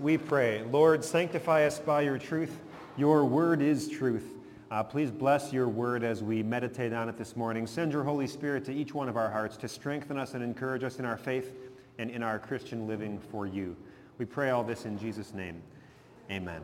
we 0.00 0.18
pray. 0.18 0.62
Lord, 0.70 1.04
sanctify 1.04 1.66
us 1.66 1.78
by 1.78 2.02
your 2.02 2.18
truth. 2.18 2.58
Your 2.96 3.24
word 3.24 3.62
is 3.62 3.88
truth. 3.88 4.34
Uh, 4.70 4.82
please 4.82 5.10
bless 5.10 5.52
your 5.52 5.68
word 5.68 6.02
as 6.02 6.22
we 6.22 6.42
meditate 6.42 6.92
on 6.92 7.08
it 7.08 7.16
this 7.16 7.36
morning. 7.36 7.66
Send 7.66 7.92
your 7.92 8.02
Holy 8.02 8.26
Spirit 8.26 8.64
to 8.64 8.72
each 8.72 8.94
one 8.94 9.08
of 9.08 9.16
our 9.16 9.30
hearts 9.30 9.56
to 9.58 9.68
strengthen 9.68 10.18
us 10.18 10.34
and 10.34 10.42
encourage 10.42 10.82
us 10.82 10.98
in 10.98 11.04
our 11.04 11.16
faith 11.16 11.52
and 11.98 12.10
in 12.10 12.22
our 12.22 12.38
Christian 12.38 12.86
living 12.86 13.18
for 13.30 13.46
you. 13.46 13.76
We 14.18 14.24
pray 14.24 14.50
all 14.50 14.64
this 14.64 14.84
in 14.84 14.98
Jesus' 14.98 15.34
name. 15.34 15.62
Amen. 16.30 16.62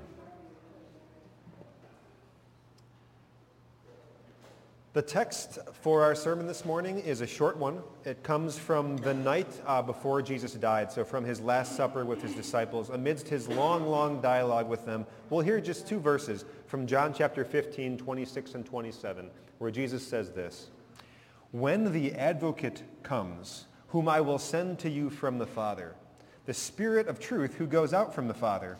The 4.92 5.02
text 5.02 5.60
for 5.82 6.02
our 6.02 6.16
sermon 6.16 6.48
this 6.48 6.64
morning 6.64 6.98
is 6.98 7.20
a 7.20 7.26
short 7.26 7.56
one. 7.56 7.80
It 8.04 8.24
comes 8.24 8.58
from 8.58 8.96
the 8.96 9.14
night 9.14 9.46
uh, 9.64 9.80
before 9.82 10.20
Jesus 10.20 10.54
died, 10.54 10.90
so 10.90 11.04
from 11.04 11.24
his 11.24 11.40
Last 11.40 11.76
Supper 11.76 12.04
with 12.04 12.20
his 12.20 12.34
disciples. 12.34 12.90
Amidst 12.90 13.28
his 13.28 13.46
long, 13.46 13.86
long 13.86 14.20
dialogue 14.20 14.68
with 14.68 14.84
them, 14.84 15.06
we'll 15.28 15.42
hear 15.42 15.60
just 15.60 15.86
two 15.86 16.00
verses 16.00 16.44
from 16.66 16.88
John 16.88 17.14
chapter 17.14 17.44
15, 17.44 17.98
26 17.98 18.54
and 18.56 18.66
27, 18.66 19.30
where 19.58 19.70
Jesus 19.70 20.04
says 20.04 20.32
this, 20.32 20.70
When 21.52 21.92
the 21.92 22.12
advocate 22.14 22.82
comes, 23.04 23.66
whom 23.90 24.08
I 24.08 24.20
will 24.20 24.40
send 24.40 24.80
to 24.80 24.90
you 24.90 25.08
from 25.08 25.38
the 25.38 25.46
Father, 25.46 25.94
the 26.46 26.54
Spirit 26.54 27.06
of 27.06 27.20
truth 27.20 27.54
who 27.54 27.68
goes 27.68 27.94
out 27.94 28.12
from 28.12 28.26
the 28.26 28.34
Father, 28.34 28.76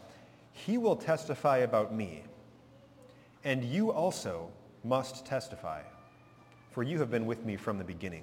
he 0.51 0.77
will 0.77 0.97
testify 0.97 1.59
about 1.59 1.95
me. 1.95 2.25
And 3.45 3.63
you 3.63 3.93
also 3.93 4.51
must 4.83 5.25
testify 5.25 5.83
for 6.71 6.83
you 6.83 6.99
have 6.99 7.11
been 7.11 7.27
with 7.27 7.45
me 7.45 7.57
from 7.57 7.79
the 7.79 7.85
beginning. 7.85 8.23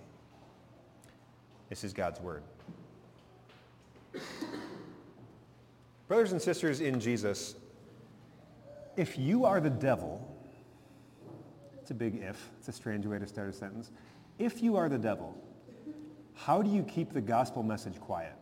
This 1.70 1.84
is 1.84 1.94
God's 1.94 2.20
word. 2.20 2.44
Brothers 6.08 6.32
and 6.32 6.42
sisters 6.42 6.80
in 6.80 7.00
Jesus, 7.00 7.56
if 8.96 9.18
you 9.18 9.46
are 9.46 9.60
the 9.60 9.70
devil, 9.70 10.26
it's 11.82 11.92
a 11.92 11.94
big 11.94 12.16
if, 12.16 12.50
it's 12.58 12.70
a 12.70 12.72
strange 12.72 13.06
way 13.06 13.20
to 13.20 13.28
start 13.28 13.50
a 13.50 13.54
sentence. 13.54 13.92
If 14.40 14.64
you 14.64 14.78
are 14.78 14.88
the 14.88 14.98
devil, 14.98 15.36
how 16.34 16.62
do 16.62 16.70
you 16.70 16.84
keep 16.84 17.12
the 17.12 17.22
gospel 17.22 17.64
message 17.64 18.00
quiet? 18.00 18.34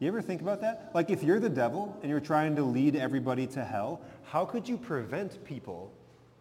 You 0.00 0.08
ever 0.08 0.22
think 0.22 0.40
about 0.40 0.62
that? 0.62 0.90
Like 0.94 1.10
if 1.10 1.22
you're 1.22 1.38
the 1.38 1.50
devil 1.50 1.96
and 2.00 2.10
you're 2.10 2.20
trying 2.20 2.56
to 2.56 2.62
lead 2.62 2.96
everybody 2.96 3.46
to 3.48 3.64
hell, 3.64 4.00
how 4.24 4.44
could 4.44 4.68
you 4.68 4.76
prevent 4.76 5.44
people 5.44 5.92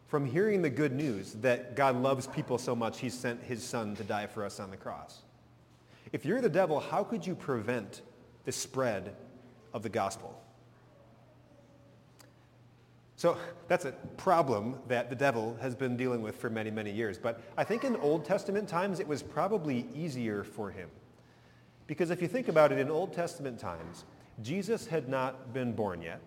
from 0.10 0.26
hearing 0.26 0.64
the 0.64 0.70
good 0.70 0.92
news 0.92 1.34
that 1.36 1.76
God 1.76 1.96
loves 1.96 2.26
people 2.26 2.58
so 2.58 2.76
much 2.76 3.00
he 3.00 3.10
sent 3.10 3.42
his 3.44 3.64
son 3.64 3.96
to 3.96 4.04
die 4.04 4.26
for 4.26 4.44
us 4.44 4.60
on 4.60 4.72
the 4.72 4.78
cross. 4.78 5.22
If 6.12 6.26
you're 6.26 6.42
the 6.42 6.50
devil, 6.50 6.80
how 6.80 7.04
could 7.04 7.26
you 7.26 7.36
prevent 7.36 8.02
the 8.44 8.52
spread 8.52 9.16
of 9.72 9.84
the 9.84 9.90
gospel? 9.90 10.42
So 13.18 13.38
that's 13.68 13.86
a 13.86 13.92
problem 14.18 14.80
that 14.88 15.12
the 15.12 15.16
devil 15.16 15.56
has 15.62 15.76
been 15.76 15.96
dealing 15.96 16.24
with 16.24 16.38
for 16.38 16.50
many, 16.50 16.72
many 16.72 16.92
years. 16.92 17.20
But 17.20 17.42
I 17.56 17.64
think 17.64 17.84
in 17.84 17.96
Old 17.98 18.26
Testament 18.26 18.68
times, 18.68 19.00
it 19.00 19.08
was 19.08 19.22
probably 19.22 19.86
easier 19.94 20.44
for 20.44 20.72
him. 20.72 20.90
Because 21.86 22.10
if 22.10 22.20
you 22.20 22.28
think 22.28 22.48
about 22.48 22.72
it, 22.72 22.80
in 22.80 22.90
Old 22.90 23.14
Testament 23.14 23.60
times, 23.60 24.06
Jesus 24.42 24.88
had 24.88 25.08
not 25.08 25.54
been 25.54 25.74
born 25.74 26.02
yet. 26.02 26.22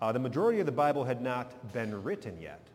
Uh, 0.00 0.12
the 0.12 0.18
majority 0.18 0.60
of 0.60 0.66
the 0.66 0.72
Bible 0.72 1.04
had 1.04 1.20
not 1.20 1.72
been 1.74 2.02
written 2.02 2.40
yet. 2.40 2.69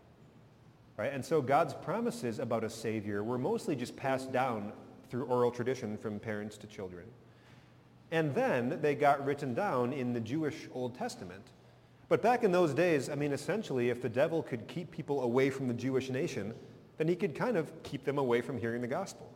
Right? 0.97 1.11
And 1.11 1.23
so 1.23 1.41
God's 1.41 1.73
promises 1.73 2.39
about 2.39 2.63
a 2.63 2.69
Savior 2.69 3.23
were 3.23 3.37
mostly 3.37 3.75
just 3.75 3.95
passed 3.95 4.31
down 4.31 4.71
through 5.09 5.25
oral 5.25 5.51
tradition 5.51 5.97
from 5.97 6.19
parents 6.19 6.57
to 6.57 6.67
children. 6.67 7.05
And 8.11 8.33
then 8.33 8.79
they 8.81 8.95
got 8.95 9.25
written 9.25 9.53
down 9.53 9.91
in 9.91 10.13
the 10.13 10.19
Jewish 10.19 10.67
Old 10.73 10.95
Testament. 10.95 11.43
But 12.07 12.21
back 12.21 12.43
in 12.43 12.51
those 12.51 12.73
days, 12.73 13.09
I 13.09 13.15
mean, 13.15 13.33
essentially, 13.33 13.89
if 13.89 14.01
the 14.01 14.09
devil 14.09 14.43
could 14.43 14.67
keep 14.67 14.91
people 14.91 15.23
away 15.23 15.49
from 15.49 15.67
the 15.67 15.73
Jewish 15.73 16.09
nation, 16.09 16.53
then 16.97 17.07
he 17.07 17.15
could 17.15 17.35
kind 17.35 17.57
of 17.57 17.71
keep 17.83 18.05
them 18.05 18.17
away 18.17 18.41
from 18.41 18.57
hearing 18.57 18.81
the 18.81 18.87
gospel. 18.87 19.29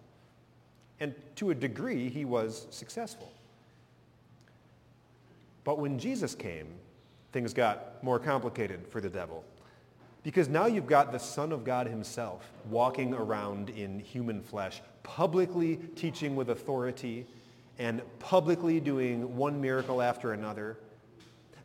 And 0.99 1.13
to 1.37 1.49
a 1.49 1.55
degree, 1.55 2.09
he 2.09 2.25
was 2.25 2.67
successful. 2.69 3.31
But 5.63 5.79
when 5.79 5.97
Jesus 5.97 6.35
came, 6.35 6.67
things 7.31 7.53
got 7.53 8.03
more 8.03 8.19
complicated 8.19 8.87
for 8.87 9.01
the 9.01 9.09
devil. 9.09 9.43
Because 10.23 10.49
now 10.49 10.65
you've 10.65 10.87
got 10.87 11.11
the 11.11 11.17
Son 11.17 11.51
of 11.51 11.63
God 11.63 11.87
himself 11.87 12.51
walking 12.69 13.13
around 13.13 13.69
in 13.69 13.99
human 13.99 14.41
flesh, 14.41 14.81
publicly 15.03 15.77
teaching 15.95 16.35
with 16.35 16.49
authority 16.49 17.25
and 17.77 18.01
publicly 18.19 18.79
doing 18.81 19.37
one 19.37 19.61
miracle 19.61 20.01
after 20.01 20.33
another. 20.33 20.77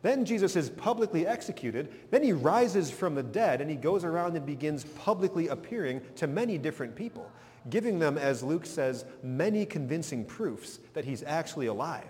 Then 0.01 0.23
Jesus 0.23 0.55
is 0.55 0.69
publicly 0.69 1.27
executed. 1.27 1.91
Then 2.11 2.23
he 2.23 2.31
rises 2.31 2.89
from 2.89 3.15
the 3.15 3.23
dead 3.23 3.59
and 3.59 3.69
he 3.69 3.75
goes 3.75 4.05
around 4.05 4.37
and 4.37 4.45
begins 4.45 4.83
publicly 4.83 5.49
appearing 5.49 6.01
to 6.15 6.27
many 6.27 6.57
different 6.57 6.95
people, 6.95 7.29
giving 7.69 7.99
them, 7.99 8.17
as 8.17 8.41
Luke 8.41 8.65
says, 8.65 9.03
many 9.21 9.65
convincing 9.65 10.23
proofs 10.23 10.79
that 10.93 11.03
he's 11.03 11.23
actually 11.23 11.65
alive. 11.65 12.05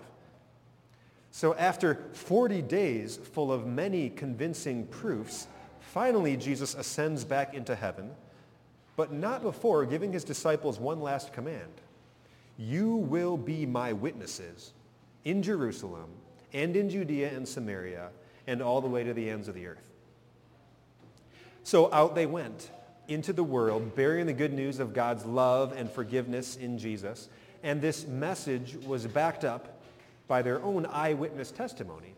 So 1.32 1.54
after 1.54 2.04
40 2.12 2.62
days 2.62 3.16
full 3.16 3.50
of 3.50 3.66
many 3.66 4.10
convincing 4.10 4.86
proofs, 4.86 5.48
Finally, 5.96 6.36
Jesus 6.36 6.74
ascends 6.74 7.24
back 7.24 7.54
into 7.54 7.74
heaven, 7.74 8.10
but 8.96 9.14
not 9.14 9.40
before 9.40 9.86
giving 9.86 10.12
his 10.12 10.24
disciples 10.24 10.78
one 10.78 11.00
last 11.00 11.32
command. 11.32 11.72
You 12.58 12.96
will 12.96 13.38
be 13.38 13.64
my 13.64 13.94
witnesses 13.94 14.74
in 15.24 15.42
Jerusalem 15.42 16.10
and 16.52 16.76
in 16.76 16.90
Judea 16.90 17.34
and 17.34 17.48
Samaria 17.48 18.10
and 18.46 18.60
all 18.60 18.82
the 18.82 18.88
way 18.88 19.04
to 19.04 19.14
the 19.14 19.30
ends 19.30 19.48
of 19.48 19.54
the 19.54 19.68
earth. 19.68 19.90
So 21.64 21.90
out 21.90 22.14
they 22.14 22.26
went 22.26 22.70
into 23.08 23.32
the 23.32 23.42
world, 23.42 23.96
bearing 23.96 24.26
the 24.26 24.34
good 24.34 24.52
news 24.52 24.80
of 24.80 24.92
God's 24.92 25.24
love 25.24 25.72
and 25.74 25.90
forgiveness 25.90 26.56
in 26.56 26.76
Jesus. 26.76 27.30
And 27.62 27.80
this 27.80 28.06
message 28.06 28.76
was 28.86 29.06
backed 29.06 29.46
up 29.46 29.80
by 30.28 30.42
their 30.42 30.62
own 30.62 30.84
eyewitness 30.84 31.50
testimony 31.50 32.15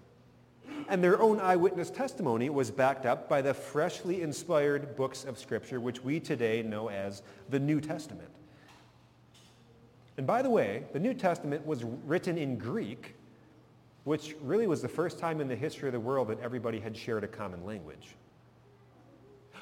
and 0.88 1.04
their 1.04 1.20
own 1.20 1.38
eyewitness 1.40 1.90
testimony 1.90 2.50
was 2.50 2.70
backed 2.70 3.06
up 3.06 3.28
by 3.28 3.42
the 3.42 3.54
freshly 3.54 4.22
inspired 4.22 4.96
books 4.96 5.24
of 5.24 5.38
Scripture, 5.38 5.80
which 5.80 6.02
we 6.02 6.18
today 6.18 6.62
know 6.62 6.88
as 6.88 7.22
the 7.50 7.60
New 7.60 7.80
Testament. 7.80 8.30
And 10.16 10.26
by 10.26 10.42
the 10.42 10.50
way, 10.50 10.84
the 10.92 10.98
New 10.98 11.14
Testament 11.14 11.64
was 11.66 11.84
written 11.84 12.36
in 12.36 12.58
Greek, 12.58 13.14
which 14.04 14.34
really 14.42 14.66
was 14.66 14.82
the 14.82 14.88
first 14.88 15.18
time 15.18 15.40
in 15.40 15.48
the 15.48 15.56
history 15.56 15.88
of 15.88 15.92
the 15.92 16.00
world 16.00 16.28
that 16.28 16.40
everybody 16.40 16.80
had 16.80 16.96
shared 16.96 17.22
a 17.22 17.28
common 17.28 17.64
language. 17.64 18.16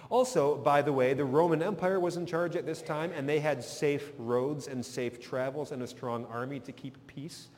Also, 0.08 0.56
by 0.56 0.82
the 0.82 0.92
way, 0.92 1.14
the 1.14 1.24
Roman 1.24 1.62
Empire 1.62 1.98
was 1.98 2.16
in 2.16 2.26
charge 2.26 2.54
at 2.54 2.64
this 2.64 2.80
time, 2.80 3.12
and 3.14 3.28
they 3.28 3.40
had 3.40 3.62
safe 3.62 4.12
roads 4.18 4.68
and 4.68 4.84
safe 4.84 5.20
travels 5.20 5.72
and 5.72 5.82
a 5.82 5.86
strong 5.86 6.24
army 6.26 6.60
to 6.60 6.72
keep 6.72 6.96
peace. 7.08 7.48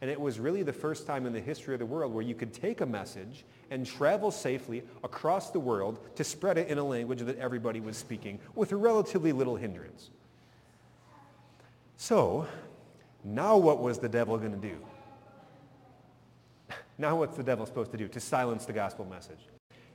And 0.00 0.10
it 0.10 0.20
was 0.20 0.38
really 0.38 0.62
the 0.62 0.72
first 0.72 1.06
time 1.06 1.24
in 1.24 1.32
the 1.32 1.40
history 1.40 1.74
of 1.74 1.80
the 1.80 1.86
world 1.86 2.12
where 2.12 2.22
you 2.22 2.34
could 2.34 2.52
take 2.52 2.82
a 2.82 2.86
message 2.86 3.44
and 3.70 3.86
travel 3.86 4.30
safely 4.30 4.82
across 5.02 5.50
the 5.50 5.60
world 5.60 5.98
to 6.16 6.24
spread 6.24 6.58
it 6.58 6.68
in 6.68 6.76
a 6.78 6.84
language 6.84 7.20
that 7.20 7.38
everybody 7.38 7.80
was 7.80 7.96
speaking 7.96 8.38
with 8.54 8.72
relatively 8.72 9.32
little 9.32 9.56
hindrance. 9.56 10.10
So, 11.96 12.46
now 13.24 13.56
what 13.56 13.80
was 13.80 13.98
the 13.98 14.08
devil 14.08 14.36
going 14.38 14.52
to 14.52 14.68
do? 14.68 14.76
Now 16.98 17.16
what's 17.16 17.36
the 17.36 17.42
devil 17.42 17.66
supposed 17.66 17.90
to 17.92 17.98
do? 17.98 18.08
To 18.08 18.20
silence 18.20 18.64
the 18.64 18.72
gospel 18.72 19.04
message. 19.04 19.40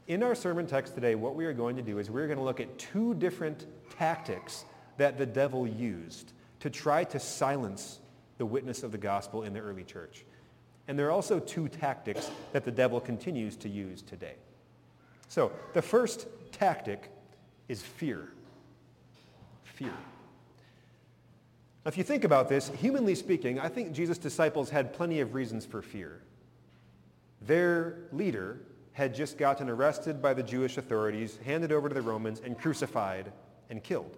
In 0.08 0.22
our 0.22 0.36
sermon 0.36 0.68
text 0.68 0.94
today, 0.94 1.16
what 1.16 1.36
we 1.36 1.46
are 1.46 1.54
going 1.54 1.76
to 1.76 1.82
do 1.82 1.98
is 1.98 2.12
we're 2.12 2.28
going 2.28 2.38
to 2.38 2.44
look 2.44 2.60
at 2.60 2.78
two 2.78 3.16
different 3.16 3.66
tactics 3.98 4.66
that 4.98 5.18
the 5.18 5.26
devil 5.26 5.66
used 5.66 6.34
to 6.60 6.70
try 6.70 7.04
to 7.06 7.20
silence 7.20 8.01
the 8.42 8.46
witness 8.48 8.82
of 8.82 8.92
the 8.92 8.98
gospel 8.98 9.44
in 9.44 9.54
the 9.54 9.60
early 9.60 9.84
church. 9.84 10.26
And 10.88 10.98
there 10.98 11.06
are 11.06 11.12
also 11.12 11.40
two 11.40 11.70
tactics 11.70 12.32
that 12.54 12.66
the 12.66 12.72
devil 12.72 13.00
continues 13.00 13.56
to 13.58 13.70
use 13.70 14.02
today. 14.02 14.34
So 15.28 15.52
the 15.74 15.82
first 15.84 16.26
tactic 16.52 17.12
is 17.68 17.84
fear. 17.84 18.30
Fear. 19.64 19.94
Now, 21.86 21.90
if 21.90 22.00
you 22.00 22.04
think 22.04 22.24
about 22.24 22.50
this, 22.50 22.70
humanly 22.70 23.14
speaking, 23.14 23.60
I 23.60 23.70
think 23.70 23.92
Jesus' 23.92 24.18
disciples 24.18 24.72
had 24.72 24.92
plenty 24.92 25.20
of 25.20 25.36
reasons 25.36 25.64
for 25.64 25.84
fear. 25.84 26.24
Their 27.44 28.00
leader 28.12 28.58
had 28.94 29.14
just 29.14 29.38
gotten 29.38 29.70
arrested 29.70 30.20
by 30.20 30.34
the 30.34 30.42
Jewish 30.42 30.80
authorities, 30.80 31.38
handed 31.46 31.72
over 31.72 31.90
to 31.90 31.94
the 31.94 32.02
Romans, 32.02 32.42
and 32.44 32.58
crucified 32.58 33.32
and 33.70 33.84
killed 33.84 34.18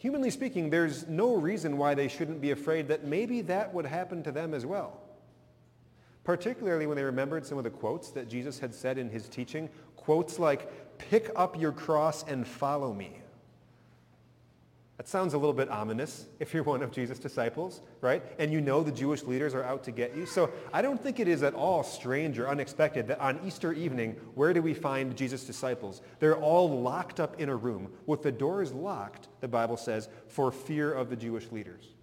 humanly 0.00 0.30
speaking, 0.30 0.70
there's 0.70 1.06
no 1.08 1.34
reason 1.34 1.76
why 1.76 1.94
they 1.94 2.08
shouldn't 2.08 2.40
be 2.40 2.52
afraid 2.52 2.88
that 2.88 3.04
maybe 3.04 3.42
that 3.42 3.72
would 3.74 3.84
happen 3.84 4.22
to 4.22 4.32
them 4.32 4.54
as 4.54 4.64
well. 4.64 4.98
Particularly 6.24 6.86
when 6.86 6.96
they 6.96 7.04
remembered 7.04 7.44
some 7.44 7.58
of 7.58 7.64
the 7.64 7.70
quotes 7.70 8.10
that 8.12 8.26
Jesus 8.26 8.58
had 8.58 8.74
said 8.74 8.96
in 8.96 9.10
his 9.10 9.28
teaching, 9.28 9.68
quotes 9.96 10.38
like, 10.38 10.98
pick 10.98 11.30
up 11.36 11.60
your 11.60 11.72
cross 11.72 12.24
and 12.24 12.46
follow 12.48 12.94
me. 12.94 13.19
That 15.00 15.08
sounds 15.08 15.32
a 15.32 15.38
little 15.38 15.54
bit 15.54 15.70
ominous 15.70 16.26
if 16.40 16.52
you're 16.52 16.62
one 16.62 16.82
of 16.82 16.92
Jesus' 16.92 17.18
disciples, 17.18 17.80
right? 18.02 18.22
And 18.38 18.52
you 18.52 18.60
know 18.60 18.82
the 18.82 18.92
Jewish 18.92 19.22
leaders 19.22 19.54
are 19.54 19.64
out 19.64 19.82
to 19.84 19.90
get 19.90 20.14
you. 20.14 20.26
So 20.26 20.50
I 20.74 20.82
don't 20.82 21.02
think 21.02 21.18
it 21.18 21.26
is 21.26 21.42
at 21.42 21.54
all 21.54 21.82
strange 21.82 22.38
or 22.38 22.46
unexpected 22.46 23.08
that 23.08 23.18
on 23.18 23.40
Easter 23.42 23.72
evening, 23.72 24.16
where 24.34 24.52
do 24.52 24.60
we 24.60 24.74
find 24.74 25.16
Jesus' 25.16 25.44
disciples? 25.44 26.02
They're 26.18 26.36
all 26.36 26.82
locked 26.82 27.18
up 27.18 27.40
in 27.40 27.48
a 27.48 27.56
room 27.56 27.90
with 28.04 28.22
the 28.22 28.30
doors 28.30 28.72
locked, 28.72 29.28
the 29.40 29.48
Bible 29.48 29.78
says, 29.78 30.10
for 30.28 30.52
fear 30.52 30.92
of 30.92 31.08
the 31.08 31.16
Jewish 31.16 31.50
leaders. 31.50 31.94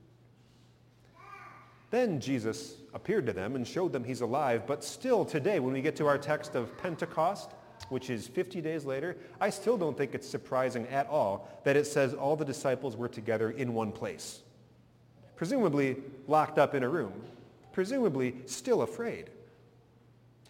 Then 1.92 2.20
Jesus 2.20 2.78
appeared 2.96 3.28
to 3.28 3.34
them 3.34 3.56
and 3.56 3.68
showed 3.68 3.94
them 3.94 4.06
he's 4.06 4.22
alive. 4.22 4.66
But 4.66 4.84
still 4.84 5.24
today, 5.24 5.60
when 5.60 5.72
we 5.72 5.84
get 5.84 5.96
to 5.98 6.08
our 6.08 6.18
text 6.18 6.56
of 6.56 6.76
Pentecost, 6.80 7.52
which 7.90 8.10
is 8.10 8.28
50 8.28 8.62
days 8.62 8.86
later, 8.86 9.18
I 9.40 9.50
still 9.50 9.78
don't 9.78 9.98
think 9.98 10.14
it's 10.14 10.28
surprising 10.28 10.88
at 10.88 11.08
all 11.08 11.50
that 11.64 11.78
it 11.78 11.88
says 11.88 12.14
all 12.14 12.36
the 12.36 12.46
disciples 12.46 12.98
were 12.98 13.08
together 13.08 13.52
in 13.52 13.74
one 13.74 13.92
place. 13.92 14.42
Presumably 15.36 15.98
locked 16.28 16.58
up 16.58 16.74
in 16.76 16.84
a 16.84 16.90
room. 16.90 17.14
Presumably 17.72 18.36
still 18.46 18.82
afraid. 18.82 19.30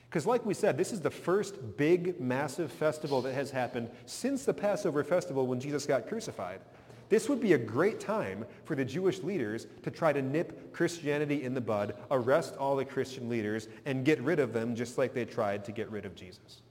Because 0.09 0.25
like 0.25 0.45
we 0.45 0.53
said, 0.53 0.77
this 0.77 0.93
is 0.93 1.01
the 1.01 1.11
first 1.11 1.77
big, 1.77 2.19
massive 2.19 2.71
festival 2.71 3.21
that 3.23 3.33
has 3.33 3.51
happened 3.51 3.89
since 4.05 4.45
the 4.45 4.53
Passover 4.53 5.03
festival 5.03 5.45
when 5.45 5.59
Jesus 5.59 5.85
got 5.85 6.07
crucified. 6.07 6.61
This 7.09 7.29
would 7.29 7.39
be 7.39 7.53
a 7.53 7.57
great 7.57 7.99
time 7.99 8.45
for 8.65 8.75
the 8.75 8.83
Jewish 8.83 9.19
leaders 9.19 9.67
to 9.83 9.91
try 9.91 10.11
to 10.11 10.21
nip 10.21 10.73
Christianity 10.73 11.43
in 11.43 11.53
the 11.53 11.61
bud, 11.61 11.95
arrest 12.11 12.55
all 12.57 12.75
the 12.75 12.85
Christian 12.85 13.29
leaders, 13.29 13.67
and 13.85 14.03
get 14.03 14.21
rid 14.21 14.39
of 14.39 14.53
them 14.53 14.75
just 14.75 14.97
like 14.97 15.13
they 15.13 15.25
tried 15.25 15.63
to 15.65 15.71
get 15.71 15.89
rid 15.89 16.05
of 16.05 16.15
Jesus. 16.15 16.61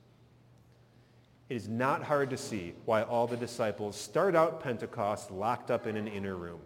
It 1.48 1.56
is 1.56 1.68
not 1.68 2.02
hard 2.02 2.30
to 2.30 2.36
see 2.36 2.74
why 2.84 3.02
all 3.02 3.26
the 3.26 3.36
disciples 3.36 3.96
start 3.96 4.34
out 4.34 4.60
Pentecost 4.60 5.30
locked 5.30 5.70
up 5.70 5.86
in 5.86 5.96
an 5.96 6.08
inner 6.08 6.34
room. 6.34 6.60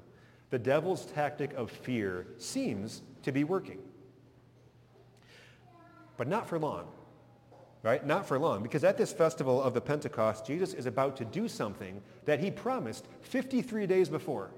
The 0.48 0.58
devil's 0.58 1.04
tactic 1.06 1.52
of 1.52 1.70
fear 1.70 2.26
seems 2.38 3.02
to 3.22 3.32
be 3.32 3.44
working. 3.44 3.78
But 6.16 6.28
not 6.28 6.48
for 6.48 6.58
long, 6.58 6.88
right? 7.82 8.04
Not 8.04 8.26
for 8.26 8.38
long, 8.38 8.62
because 8.62 8.82
at 8.82 8.96
this 8.96 9.12
festival 9.12 9.62
of 9.62 9.74
the 9.74 9.80
Pentecost, 9.80 10.46
Jesus 10.46 10.74
is 10.74 10.86
about 10.86 11.16
to 11.18 11.24
do 11.24 11.46
something 11.46 12.00
that 12.24 12.40
he 12.40 12.50
promised 12.50 13.06
53 13.22 13.86
days 13.86 14.08
before. 14.08 14.50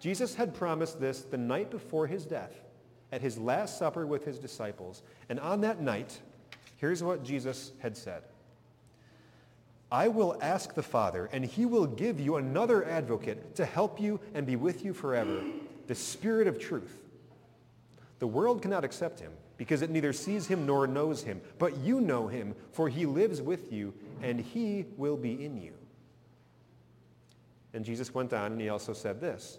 Jesus 0.00 0.34
had 0.34 0.54
promised 0.54 1.00
this 1.00 1.22
the 1.22 1.38
night 1.38 1.70
before 1.70 2.06
his 2.06 2.24
death 2.24 2.54
at 3.12 3.20
his 3.20 3.38
last 3.38 3.78
supper 3.78 4.06
with 4.06 4.24
his 4.24 4.38
disciples. 4.38 5.02
And 5.28 5.38
on 5.38 5.60
that 5.60 5.80
night, 5.80 6.20
here's 6.78 7.02
what 7.02 7.22
Jesus 7.22 7.72
had 7.80 7.96
said. 7.96 8.22
I 9.92 10.08
will 10.08 10.38
ask 10.40 10.72
the 10.72 10.82
Father, 10.82 11.28
and 11.32 11.44
he 11.44 11.66
will 11.66 11.86
give 11.86 12.18
you 12.18 12.36
another 12.36 12.82
advocate 12.88 13.54
to 13.56 13.66
help 13.66 14.00
you 14.00 14.20
and 14.32 14.46
be 14.46 14.56
with 14.56 14.86
you 14.86 14.94
forever, 14.94 15.42
the 15.86 15.94
Spirit 15.94 16.46
of 16.46 16.58
truth. 16.58 16.96
The 18.18 18.26
world 18.26 18.62
cannot 18.62 18.84
accept 18.84 19.20
him 19.20 19.32
because 19.58 19.82
it 19.82 19.90
neither 19.90 20.14
sees 20.14 20.46
him 20.46 20.64
nor 20.64 20.86
knows 20.86 21.22
him, 21.22 21.42
but 21.58 21.76
you 21.76 22.00
know 22.00 22.26
him, 22.26 22.54
for 22.72 22.88
he 22.88 23.04
lives 23.04 23.42
with 23.42 23.70
you, 23.70 23.92
and 24.22 24.40
he 24.40 24.86
will 24.96 25.18
be 25.18 25.44
in 25.44 25.60
you. 25.60 25.74
And 27.74 27.84
Jesus 27.84 28.14
went 28.14 28.32
on, 28.32 28.52
and 28.52 28.60
he 28.62 28.70
also 28.70 28.94
said 28.94 29.20
this, 29.20 29.58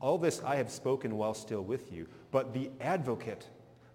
All 0.00 0.18
this 0.18 0.42
I 0.44 0.56
have 0.56 0.70
spoken 0.70 1.16
while 1.16 1.34
still 1.34 1.62
with 1.62 1.92
you, 1.92 2.08
but 2.32 2.52
the 2.52 2.70
advocate, 2.80 3.46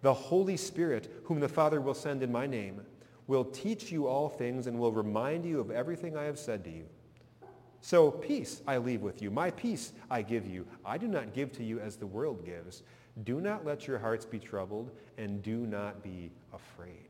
the 0.04 0.14
Holy 0.14 0.56
Spirit, 0.56 1.12
whom 1.26 1.42
the 1.42 1.50
Father 1.50 1.82
will 1.82 1.94
send 1.94 2.24
in 2.24 2.32
my 2.32 2.48
name, 2.48 2.80
will 3.28 3.46
teach 3.46 3.92
you 3.92 4.08
all 4.08 4.30
things 4.30 4.68
and 4.68 4.80
will 4.80 4.92
remind 4.92 5.46
you 5.46 5.60
of 5.60 5.72
everything 5.72 6.16
I 6.16 6.24
have 6.24 6.38
said 6.38 6.64
to 6.66 6.70
you. 6.70 6.86
So 7.82 8.10
peace 8.10 8.62
I 8.68 8.78
leave 8.78 9.02
with 9.02 9.22
you. 9.22 9.30
My 9.30 9.52
peace 9.52 9.94
I 10.10 10.22
give 10.22 10.48
you. 10.48 10.66
I 10.86 10.98
do 10.98 11.08
not 11.08 11.34
give 11.34 11.52
to 11.54 11.64
you 11.64 11.80
as 11.80 11.96
the 11.96 12.08
world 12.08 12.46
gives. 12.46 12.84
Do 13.24 13.40
not 13.40 13.66
let 13.66 13.88
your 13.88 14.00
hearts 14.00 14.26
be 14.26 14.40
troubled 14.40 14.92
and 15.18 15.42
do 15.42 15.66
not 15.68 16.04
be 16.04 16.32
afraid. 16.54 17.10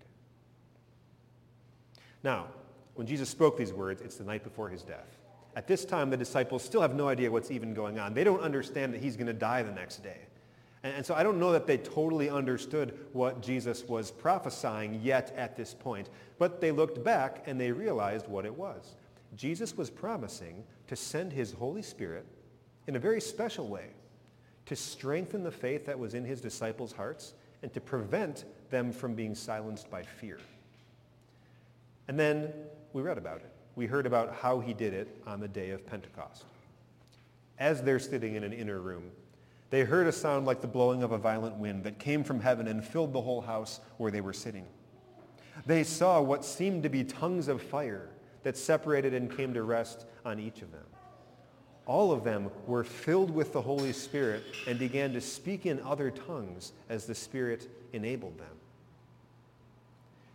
Now, 2.24 2.48
when 2.96 3.08
Jesus 3.08 3.30
spoke 3.30 3.58
these 3.58 3.74
words, 3.74 4.02
it's 4.02 4.16
the 4.16 4.24
night 4.24 4.44
before 4.44 4.70
his 4.70 4.84
death. 4.84 5.18
At 5.56 5.68
this 5.68 5.86
time, 5.86 6.10
the 6.10 6.18
disciples 6.18 6.64
still 6.64 6.82
have 6.82 6.96
no 6.96 7.08
idea 7.08 7.32
what's 7.32 7.52
even 7.52 7.74
going 7.74 7.98
on. 7.98 8.14
They 8.14 8.24
don't 8.24 8.42
understand 8.42 8.94
that 8.94 9.02
he's 9.02 9.16
going 9.16 9.28
to 9.28 9.34
die 9.34 9.64
the 9.64 9.72
next 9.72 10.04
day. 10.04 10.20
And, 10.86 11.04
so 11.04 11.16
I 11.16 11.24
don't 11.24 11.40
know 11.40 11.52
that 11.52 11.66
they 11.66 11.80
totally 11.80 12.30
understood 12.30 12.96
what 13.12 13.42
Jesus 13.42 13.84
was 13.86 14.12
prophesying 14.12 15.00
yet 15.02 15.34
at 15.36 15.58
this 15.58 15.74
point. 15.74 16.12
But 16.38 16.62
they 16.62 16.72
looked 16.72 17.04
back 17.04 17.44
and 17.48 17.60
they 17.60 17.72
realized 17.72 18.28
what 18.28 18.46
it 18.46 18.56
was. 18.56 18.94
Jesus 19.36 19.76
was 19.76 19.90
promising 19.90 20.64
to 20.88 20.96
send 20.96 21.34
his 21.34 21.52
Holy 21.54 21.82
Spirit 21.82 22.28
in 22.86 22.96
a 22.96 23.00
very 23.00 23.20
special 23.20 23.68
way 23.68 23.88
to 24.68 24.76
strengthen 24.76 25.44
the 25.44 25.52
faith 25.52 25.88
that 25.88 25.98
was 25.98 26.14
in 26.14 26.24
his 26.24 26.40
disciples' 26.40 26.92
hearts 26.92 27.34
and 27.64 27.74
to 27.74 27.82
prevent 27.82 28.46
them 28.70 28.92
from 28.92 29.16
being 29.16 29.34
silenced 29.34 29.90
by 29.90 30.04
fear. 30.04 30.38
And 32.08 32.20
then 32.20 32.54
we 32.94 33.02
read 33.02 33.18
about 33.18 33.38
it. 33.38 33.50
We 33.76 33.88
heard 33.88 34.06
about 34.06 34.36
how 34.36 34.60
he 34.60 34.76
did 34.76 34.94
it 34.94 35.20
on 35.26 35.40
the 35.40 35.48
day 35.48 35.72
of 35.72 35.84
Pentecost. 35.88 36.46
As 37.58 37.82
they're 37.82 37.98
sitting 37.98 38.36
in 38.36 38.44
an 38.44 38.54
inner 38.54 38.80
room, 38.80 39.10
they 39.70 39.84
heard 39.84 40.08
a 40.08 40.12
sound 40.12 40.46
like 40.46 40.62
the 40.62 40.68
blowing 40.68 41.04
of 41.04 41.12
a 41.12 41.18
violent 41.18 41.56
wind 41.56 41.84
that 41.84 42.00
came 42.00 42.24
from 42.24 42.40
heaven 42.40 42.68
and 42.68 42.84
filled 42.84 43.14
the 43.14 43.22
whole 43.22 43.42
house 43.42 43.80
where 43.98 44.12
they 44.12 44.22
were 44.22 44.34
sitting. 44.34 44.66
They 45.66 45.84
saw 45.84 46.22
what 46.22 46.46
seemed 46.46 46.84
to 46.84 46.90
be 46.90 47.04
tongues 47.04 47.48
of 47.48 47.62
fire 47.62 48.10
that 48.44 48.58
separated 48.58 49.14
and 49.14 49.36
came 49.36 49.54
to 49.54 49.64
rest 49.64 50.06
on 50.24 50.40
each 50.40 50.62
of 50.62 50.72
them. 50.72 50.86
All 51.88 52.12
of 52.12 52.24
them 52.24 52.50
were 52.68 52.84
filled 52.84 53.32
with 53.32 53.54
the 53.54 53.62
Holy 53.62 53.94
Spirit 53.94 54.44
and 54.68 54.78
began 54.78 55.14
to 55.14 55.22
speak 55.22 55.66
in 55.66 55.80
other 55.82 56.12
tongues 56.12 56.74
as 56.90 57.06
the 57.06 57.16
Spirit 57.16 57.68
enabled 57.94 58.38
them. 58.38 58.48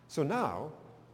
So 0.09 0.23
now, 0.23 0.71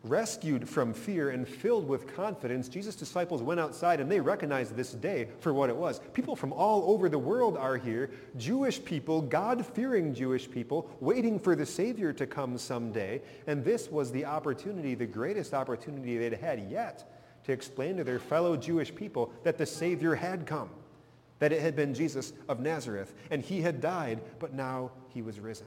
rescued 0.08 0.68
from 0.68 0.92
fear 0.92 1.30
and 1.30 1.46
filled 1.46 1.86
with 1.86 2.14
confidence, 2.14 2.68
Jesus' 2.68 2.96
disciples 2.96 3.42
went 3.42 3.60
outside 3.60 4.00
and 4.00 4.10
they 4.10 4.20
recognized 4.20 4.76
this 4.76 4.92
day 4.92 5.28
for 5.40 5.52
what 5.52 5.70
it 5.70 5.76
was. 5.76 6.00
People 6.14 6.36
from 6.36 6.52
all 6.52 6.90
over 6.90 7.08
the 7.08 7.18
world 7.18 7.56
are 7.56 7.76
here, 7.76 8.10
Jewish 8.36 8.84
people, 8.84 9.20
God-fearing 9.20 10.14
Jewish 10.14 10.50
people, 10.50 10.90
waiting 11.00 11.38
for 11.38 11.56
the 11.56 11.66
Savior 11.66 12.12
to 12.12 12.26
come 12.26 12.58
someday. 12.58 13.20
And 13.46 13.64
this 13.64 13.90
was 13.90 14.10
the 14.10 14.24
opportunity, 14.24 14.94
the 14.94 15.06
greatest 15.06 15.54
opportunity 15.54 16.18
they'd 16.18 16.34
had 16.34 16.70
yet 16.70 17.12
to 17.44 17.52
explain 17.52 17.96
to 17.96 18.04
their 18.04 18.18
fellow 18.18 18.56
Jewish 18.56 18.94
people 18.94 19.32
that 19.44 19.58
the 19.58 19.66
Savior 19.66 20.14
had 20.14 20.46
come, 20.46 20.70
that 21.38 21.52
it 21.52 21.60
had 21.60 21.76
been 21.76 21.94
Jesus 21.94 22.32
of 22.48 22.60
Nazareth, 22.60 23.14
and 23.30 23.42
he 23.42 23.60
had 23.60 23.80
died, 23.80 24.20
but 24.38 24.52
now 24.52 24.90
he 25.14 25.22
was 25.22 25.38
risen. 25.38 25.66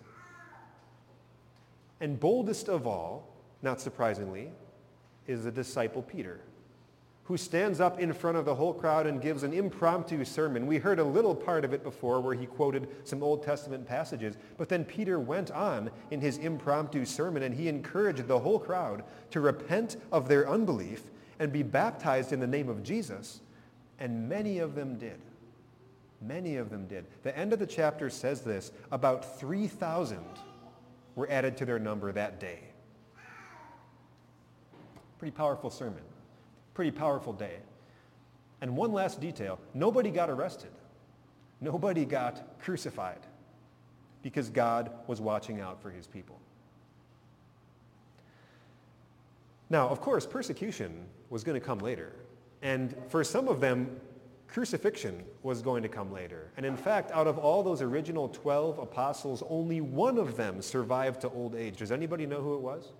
And 2.02 2.20
boldest 2.20 2.70
of 2.70 2.88
all, 2.88 3.28
not 3.62 3.82
surprisingly, 3.82 4.50
is 5.28 5.44
the 5.44 5.52
disciple 5.52 6.02
Peter, 6.02 6.40
who 7.26 7.38
stands 7.38 7.80
up 7.80 8.00
in 8.00 8.12
front 8.12 8.38
of 8.38 8.46
the 8.46 8.56
whole 8.56 8.74
crowd 8.74 9.06
and 9.06 9.22
gives 9.22 9.44
an 9.44 9.54
impromptu 9.54 10.26
sermon. 10.26 10.66
We 10.66 10.78
heard 10.78 10.98
a 10.98 11.04
little 11.04 11.36
part 11.36 11.64
of 11.64 11.74
it 11.74 11.84
before 11.84 12.20
where 12.22 12.34
he 12.34 12.48
quoted 12.48 12.88
some 13.04 13.22
Old 13.22 13.44
Testament 13.44 13.88
passages, 13.88 14.38
but 14.58 14.70
then 14.70 14.84
Peter 14.84 15.20
went 15.20 15.52
on 15.52 15.92
in 16.10 16.22
his 16.22 16.40
impromptu 16.40 17.06
sermon 17.06 17.44
and 17.44 17.54
he 17.54 17.68
encouraged 17.68 18.28
the 18.28 18.40
whole 18.40 18.60
crowd 18.60 19.04
to 19.32 19.40
repent 19.40 19.98
of 20.12 20.28
their 20.28 20.50
unbelief 20.50 21.04
and 21.38 21.54
be 21.54 21.64
baptized 21.64 22.34
in 22.34 22.40
the 22.40 22.48
name 22.48 22.68
of 22.68 22.82
Jesus, 22.84 23.42
and 24.00 24.28
many 24.28 24.60
of 24.60 24.74
them 24.74 24.98
did. 24.98 25.20
Many 26.22 26.58
of 26.58 26.70
them 26.70 26.88
did. 26.88 27.06
The 27.24 27.38
end 27.38 27.54
of 27.54 27.60
the 27.60 27.68
chapter 27.68 28.10
says 28.10 28.42
this, 28.42 28.72
about 28.92 29.40
3,000 29.40 30.20
were 31.16 31.30
added 31.30 31.56
to 31.58 31.66
their 31.66 31.80
number 31.80 32.12
that 32.12 32.40
day. 32.40 32.69
Pretty 35.20 35.32
powerful 35.32 35.70
sermon. 35.70 36.02
Pretty 36.74 36.92
powerful 36.92 37.34
day. 37.34 37.58
And 38.62 38.76
one 38.76 38.92
last 38.92 39.22
detail, 39.22 39.60
nobody 39.74 40.10
got 40.10 40.30
arrested. 40.30 40.72
Nobody 41.62 42.06
got 42.06 42.60
crucified 42.60 43.20
because 44.22 44.50
God 44.50 44.92
was 45.08 45.22
watching 45.22 45.60
out 45.60 45.82
for 45.82 45.90
his 45.90 46.08
people. 46.08 46.40
Now, 49.70 49.88
of 49.90 50.02
course, 50.02 50.26
persecution 50.26 51.06
was 51.30 51.44
going 51.44 51.60
to 51.60 51.66
come 51.66 51.80
later. 51.80 52.14
And 52.62 52.96
for 53.08 53.24
some 53.24 53.48
of 53.48 53.62
them, 53.62 54.00
crucifixion 54.48 55.24
was 55.44 55.62
going 55.62 55.84
to 55.84 55.90
come 55.90 56.12
later. 56.12 56.52
And 56.58 56.66
in 56.66 56.76
fact, 56.76 57.12
out 57.12 57.28
of 57.28 57.38
all 57.38 57.62
those 57.62 57.82
original 57.82 58.30
12 58.30 58.80
apostles, 58.80 59.44
only 59.50 59.80
one 59.80 60.18
of 60.18 60.36
them 60.36 60.62
survived 60.62 61.22
to 61.22 61.30
old 61.30 61.56
age. 61.56 61.78
Does 61.78 61.92
anybody 61.92 62.26
know 62.26 62.42
who 62.42 62.56
it 62.56 62.62
was? 62.62 62.92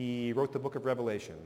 He 0.00 0.32
wrote 0.32 0.50
the 0.50 0.58
book 0.58 0.76
of 0.76 0.86
Revelation. 0.86 1.36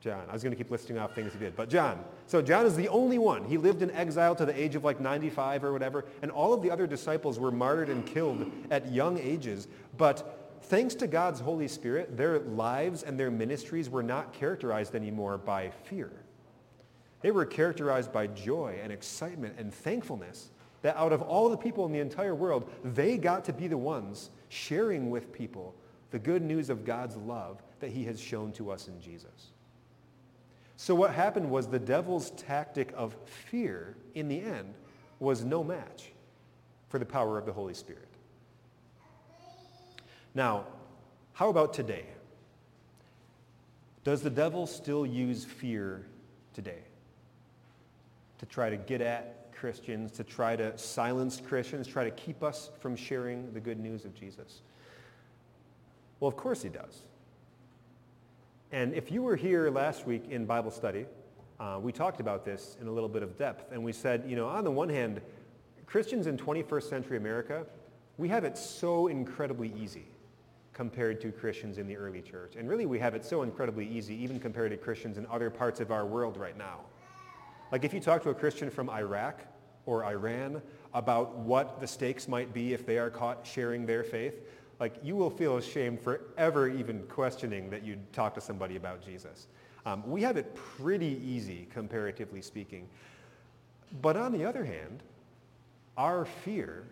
John. 0.00 0.24
I 0.28 0.32
was 0.32 0.42
going 0.42 0.50
to 0.50 0.56
keep 0.56 0.72
listing 0.72 0.98
off 0.98 1.14
things 1.14 1.32
he 1.32 1.38
did, 1.38 1.54
but 1.54 1.68
John. 1.68 2.04
So 2.26 2.42
John 2.42 2.66
is 2.66 2.74
the 2.74 2.88
only 2.88 3.16
one. 3.16 3.44
He 3.44 3.58
lived 3.58 3.80
in 3.80 3.92
exile 3.92 4.34
to 4.34 4.44
the 4.44 4.60
age 4.60 4.74
of 4.74 4.82
like 4.82 5.00
95 5.00 5.62
or 5.62 5.72
whatever, 5.72 6.04
and 6.22 6.32
all 6.32 6.52
of 6.52 6.62
the 6.62 6.70
other 6.70 6.88
disciples 6.88 7.38
were 7.38 7.52
martyred 7.52 7.90
and 7.90 8.04
killed 8.04 8.50
at 8.72 8.90
young 8.90 9.18
ages. 9.18 9.68
But 9.96 10.58
thanks 10.62 10.96
to 10.96 11.06
God's 11.06 11.38
Holy 11.38 11.68
Spirit, 11.68 12.16
their 12.16 12.40
lives 12.40 13.04
and 13.04 13.18
their 13.18 13.30
ministries 13.30 13.88
were 13.88 14.02
not 14.02 14.32
characterized 14.32 14.96
anymore 14.96 15.38
by 15.38 15.70
fear. 15.84 16.10
They 17.20 17.30
were 17.30 17.46
characterized 17.46 18.12
by 18.12 18.26
joy 18.26 18.80
and 18.82 18.90
excitement 18.90 19.54
and 19.58 19.72
thankfulness 19.72 20.50
that 20.82 20.96
out 20.96 21.12
of 21.12 21.22
all 21.22 21.48
the 21.48 21.56
people 21.56 21.86
in 21.86 21.92
the 21.92 22.00
entire 22.00 22.34
world, 22.34 22.68
they 22.82 23.16
got 23.16 23.44
to 23.44 23.52
be 23.52 23.68
the 23.68 23.78
ones 23.78 24.30
sharing 24.48 25.10
with 25.10 25.32
people 25.32 25.76
the 26.10 26.18
good 26.18 26.42
news 26.42 26.70
of 26.70 26.84
God's 26.84 27.16
love 27.16 27.62
that 27.80 27.90
he 27.90 28.04
has 28.04 28.20
shown 28.20 28.52
to 28.52 28.70
us 28.70 28.88
in 28.88 29.00
Jesus. 29.00 29.50
So 30.76 30.94
what 30.94 31.12
happened 31.12 31.50
was 31.50 31.66
the 31.66 31.78
devil's 31.78 32.30
tactic 32.32 32.92
of 32.96 33.16
fear 33.24 33.96
in 34.14 34.28
the 34.28 34.40
end 34.40 34.74
was 35.18 35.44
no 35.44 35.64
match 35.64 36.12
for 36.88 36.98
the 36.98 37.06
power 37.06 37.38
of 37.38 37.46
the 37.46 37.52
Holy 37.52 37.74
Spirit. 37.74 38.08
Now, 40.34 40.66
how 41.32 41.48
about 41.48 41.72
today? 41.72 42.04
Does 44.04 44.22
the 44.22 44.30
devil 44.30 44.66
still 44.66 45.04
use 45.04 45.44
fear 45.44 46.06
today 46.54 46.82
to 48.38 48.46
try 48.46 48.70
to 48.70 48.76
get 48.76 49.00
at 49.00 49.52
Christians, 49.52 50.12
to 50.12 50.24
try 50.24 50.54
to 50.56 50.76
silence 50.76 51.40
Christians, 51.44 51.86
try 51.86 52.04
to 52.04 52.10
keep 52.10 52.42
us 52.42 52.70
from 52.78 52.94
sharing 52.94 53.52
the 53.52 53.60
good 53.60 53.80
news 53.80 54.04
of 54.04 54.14
Jesus? 54.14 54.60
Well, 56.20 56.28
of 56.28 56.36
course 56.36 56.62
he 56.62 56.68
does. 56.68 57.02
And 58.72 58.94
if 58.94 59.10
you 59.10 59.22
were 59.22 59.36
here 59.36 59.70
last 59.70 60.06
week 60.06 60.24
in 60.30 60.44
Bible 60.44 60.70
study, 60.70 61.06
uh, 61.60 61.78
we 61.80 61.92
talked 61.92 62.20
about 62.20 62.44
this 62.44 62.76
in 62.80 62.88
a 62.88 62.90
little 62.90 63.08
bit 63.08 63.22
of 63.22 63.38
depth. 63.38 63.72
And 63.72 63.82
we 63.82 63.92
said, 63.92 64.24
you 64.26 64.36
know, 64.36 64.48
on 64.48 64.64
the 64.64 64.70
one 64.70 64.88
hand, 64.88 65.20
Christians 65.86 66.26
in 66.26 66.36
21st 66.36 66.82
century 66.88 67.16
America, 67.16 67.64
we 68.18 68.28
have 68.28 68.44
it 68.44 68.58
so 68.58 69.06
incredibly 69.06 69.72
easy 69.80 70.06
compared 70.72 71.20
to 71.22 71.32
Christians 71.32 71.78
in 71.78 71.86
the 71.86 71.96
early 71.96 72.20
church. 72.20 72.56
And 72.56 72.68
really, 72.68 72.84
we 72.86 72.98
have 72.98 73.14
it 73.14 73.24
so 73.24 73.42
incredibly 73.42 73.88
easy 73.88 74.14
even 74.22 74.38
compared 74.38 74.72
to 74.72 74.76
Christians 74.76 75.16
in 75.16 75.26
other 75.26 75.48
parts 75.48 75.80
of 75.80 75.90
our 75.90 76.04
world 76.04 76.36
right 76.36 76.56
now. 76.56 76.80
Like 77.72 77.84
if 77.84 77.94
you 77.94 78.00
talk 78.00 78.22
to 78.24 78.30
a 78.30 78.34
Christian 78.34 78.70
from 78.70 78.90
Iraq 78.90 79.40
or 79.86 80.04
Iran 80.04 80.60
about 80.92 81.36
what 81.36 81.80
the 81.80 81.86
stakes 81.86 82.28
might 82.28 82.52
be 82.52 82.74
if 82.74 82.84
they 82.84 82.98
are 82.98 83.10
caught 83.10 83.46
sharing 83.46 83.86
their 83.86 84.04
faith, 84.04 84.34
like 84.78 84.94
you 85.02 85.16
will 85.16 85.30
feel 85.30 85.56
ashamed 85.56 86.00
for 86.00 86.20
ever 86.36 86.68
even 86.68 87.02
questioning 87.04 87.70
that 87.70 87.84
you'd 87.84 88.12
talk 88.12 88.34
to 88.34 88.40
somebody 88.40 88.76
about 88.76 89.04
Jesus. 89.04 89.46
Um, 89.86 90.02
we 90.08 90.22
have 90.22 90.36
it 90.36 90.54
pretty 90.54 91.20
easy, 91.24 91.68
comparatively 91.72 92.42
speaking. 92.42 92.88
But 94.02 94.16
on 94.16 94.32
the 94.32 94.44
other 94.44 94.64
hand, 94.64 95.02
our 95.96 96.24
fear 96.24 96.84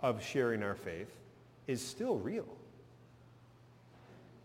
of 0.00 0.22
sharing 0.22 0.62
our 0.62 0.74
faith 0.74 1.08
is 1.66 1.80
still 1.80 2.18
real. 2.18 2.46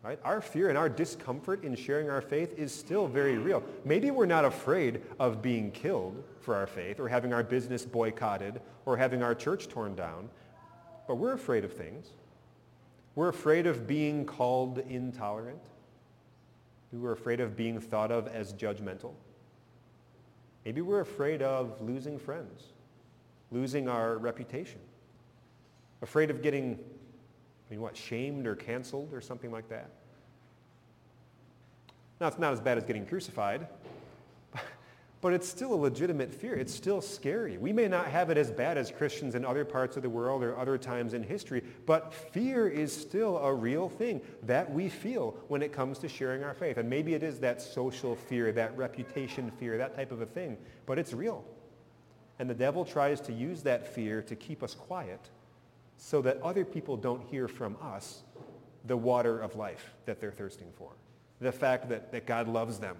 Right? 0.01 0.19
Our 0.23 0.39
fear 0.39 0.69
and 0.69 0.77
our 0.77 0.87
discomfort 0.87 1.65
in 1.65 1.75
sharing 1.75 2.09
our 2.09 2.21
faith 2.21 2.57
is 2.57 2.73
still 2.73 3.07
very 3.07 3.37
real. 3.37 3.61
Maybe 3.83 4.11
we're 4.11 4.25
not 4.25 4.45
afraid 4.45 5.01
of 5.19 5.41
being 5.41 5.71
killed 5.71 6.23
for 6.39 6.55
our 6.55 6.67
faith 6.67 7.01
or 7.01 7.09
having 7.09 7.33
our 7.33 7.43
business 7.43 7.85
boycotted 7.85 8.61
or 8.85 8.95
having 8.95 9.21
our 9.21 9.35
church 9.35 9.67
torn 9.67 9.95
down, 9.95 10.29
but 11.05 11.15
we're 11.15 11.33
afraid 11.33 11.65
of 11.65 11.73
things. 11.73 12.11
We're 13.19 13.27
afraid 13.27 13.67
of 13.67 13.85
being 13.85 14.25
called 14.25 14.77
intolerant. 14.77 15.59
We're 16.93 17.11
afraid 17.11 17.41
of 17.41 17.57
being 17.57 17.77
thought 17.77 18.13
of 18.13 18.29
as 18.29 18.53
judgmental. 18.53 19.11
Maybe 20.63 20.79
we're 20.79 21.01
afraid 21.01 21.41
of 21.41 21.81
losing 21.81 22.17
friends, 22.17 22.67
losing 23.51 23.89
our 23.89 24.17
reputation, 24.19 24.79
afraid 26.01 26.29
of 26.31 26.41
getting, 26.41 26.79
I 27.67 27.71
mean, 27.71 27.81
what, 27.81 27.97
shamed 27.97 28.47
or 28.47 28.55
canceled 28.55 29.13
or 29.13 29.19
something 29.19 29.51
like 29.51 29.67
that. 29.67 29.89
Now, 32.21 32.27
it's 32.27 32.39
not 32.39 32.53
as 32.53 32.61
bad 32.61 32.77
as 32.77 32.85
getting 32.85 33.05
crucified, 33.05 33.67
but 35.21 35.33
it's 35.33 35.47
still 35.47 35.73
a 35.73 35.75
legitimate 35.75 36.33
fear. 36.33 36.55
It's 36.55 36.73
still 36.73 37.01
scary. 37.01 37.57
We 37.57 37.73
may 37.73 37.87
not 37.89 38.07
have 38.07 38.29
it 38.29 38.37
as 38.37 38.51
bad 38.51 38.77
as 38.77 38.89
Christians 38.89 39.35
in 39.35 39.43
other 39.43 39.65
parts 39.65 39.97
of 39.97 40.03
the 40.03 40.09
world 40.09 40.43
or 40.43 40.57
other 40.57 40.77
times 40.77 41.13
in 41.13 41.23
history, 41.23 41.61
but 41.85 42.13
fear 42.13 42.69
is 42.69 42.95
still 42.95 43.37
a 43.39 43.53
real 43.53 43.89
thing 43.89 44.21
that 44.43 44.71
we 44.71 44.87
feel 44.87 45.35
when 45.49 45.61
it 45.61 45.73
comes 45.73 45.97
to 45.99 46.07
sharing 46.07 46.43
our 46.43 46.53
faith. 46.53 46.77
And 46.77 46.89
maybe 46.89 47.15
it 47.15 47.23
is 47.23 47.39
that 47.39 47.61
social 47.61 48.15
fear, 48.15 48.53
that 48.53 48.77
reputation 48.77 49.51
fear, 49.51 49.77
that 49.77 49.95
type 49.95 50.11
of 50.11 50.21
a 50.21 50.25
thing, 50.25 50.57
but 50.85 50.97
it's 50.97 51.11
real. 51.11 51.43
And 52.39 52.49
the 52.49 52.55
devil 52.55 52.85
tries 52.85 53.19
to 53.21 53.33
use 53.33 53.61
that 53.63 53.93
fear 53.93 54.21
to 54.21 54.35
keep 54.35 54.63
us 54.63 54.73
quiet 54.73 55.29
so 55.97 56.21
that 56.21 56.41
other 56.41 56.63
people 56.63 56.95
don't 56.95 57.21
hear 57.23 57.49
from 57.49 57.75
us 57.81 58.23
the 58.85 58.95
water 58.95 59.37
of 59.41 59.57
life 59.57 59.93
that 60.05 60.21
they're 60.21 60.31
thirsting 60.31 60.71
for. 60.77 60.91
The 61.41 61.51
fact 61.51 61.89
that, 61.89 62.13
that 62.13 62.25
God 62.25 62.47
loves 62.47 62.79
them 62.79 62.95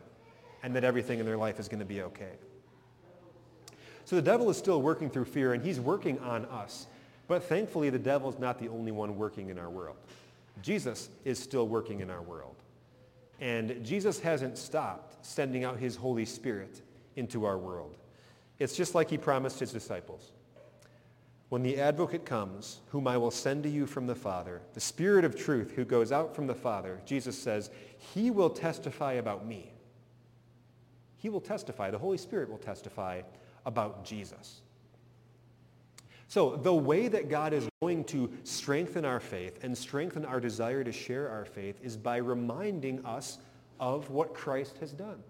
and 0.64 0.76
that 0.76 0.84
everything 0.84 1.20
in 1.20 1.26
their 1.26 1.38
life 1.38 1.60
is 1.60 1.68
going 1.68 1.80
to 1.80 1.86
be 1.86 2.02
okay. 2.02 2.34
So 4.06 4.16
the 4.16 4.22
devil 4.22 4.50
is 4.50 4.58
still 4.58 4.82
working 4.82 5.10
through 5.10 5.26
fear, 5.26 5.54
and 5.54 5.64
he's 5.64 5.80
working 5.80 6.20
on 6.20 6.46
us. 6.46 6.88
But 7.28 7.44
thankfully, 7.44 7.90
the 7.92 8.00
devil 8.00 8.30
is 8.30 8.40
not 8.40 8.58
the 8.58 8.68
only 8.70 8.92
one 8.92 9.16
working 9.18 9.50
in 9.50 9.60
our 9.60 9.70
world. 9.70 9.98
Jesus 10.62 11.10
is 11.26 11.38
still 11.38 11.68
working 11.68 12.00
in 12.00 12.10
our 12.10 12.22
world. 12.22 12.56
And 13.40 13.86
Jesus 13.86 14.20
hasn't 14.20 14.58
stopped 14.58 15.26
sending 15.26 15.64
out 15.64 15.78
his 15.78 15.96
Holy 15.96 16.26
Spirit 16.26 16.82
into 17.16 17.46
our 17.46 17.58
world. 17.58 17.96
It's 18.58 18.76
just 18.76 18.96
like 18.96 19.10
he 19.10 19.18
promised 19.18 19.60
his 19.60 19.72
disciples. 19.72 20.32
When 21.50 21.64
the 21.64 21.80
advocate 21.80 22.26
comes, 22.26 22.80
whom 22.90 23.08
I 23.08 23.18
will 23.18 23.32
send 23.32 23.64
to 23.64 23.70
you 23.70 23.86
from 23.86 24.08
the 24.08 24.16
Father, 24.16 24.62
the 24.74 24.80
Spirit 24.80 25.24
of 25.24 25.36
truth 25.36 25.72
who 25.76 25.86
goes 25.86 26.12
out 26.12 26.36
from 26.36 26.48
the 26.48 26.56
Father, 26.56 27.00
Jesus 27.06 27.38
says, 27.38 27.70
he 28.14 28.30
will 28.30 28.50
testify 28.50 29.14
about 29.14 29.46
me. 29.46 29.72
He 31.20 31.30
will 31.30 31.42
testify, 31.42 31.92
the 31.92 31.98
Holy 31.98 32.18
Spirit 32.18 32.50
will 32.50 32.58
testify 32.58 33.22
about 33.66 34.04
Jesus. 34.04 34.62
So 36.28 36.56
the 36.56 36.74
way 36.74 37.08
that 37.08 37.30
God 37.30 37.54
is 37.54 37.68
going 37.82 38.04
to 38.06 38.32
strengthen 38.44 39.04
our 39.04 39.20
faith 39.20 39.64
and 39.64 39.78
strengthen 39.78 40.26
our 40.26 40.40
desire 40.40 40.84
to 40.84 40.92
share 40.92 41.30
our 41.30 41.46
faith 41.46 41.80
is 41.84 41.98
by 41.98 42.18
reminding 42.18 43.06
us 43.06 43.40
of 43.80 44.10
what 44.10 44.34
Christ 44.34 44.78
has 44.80 44.92
done. 44.94 45.22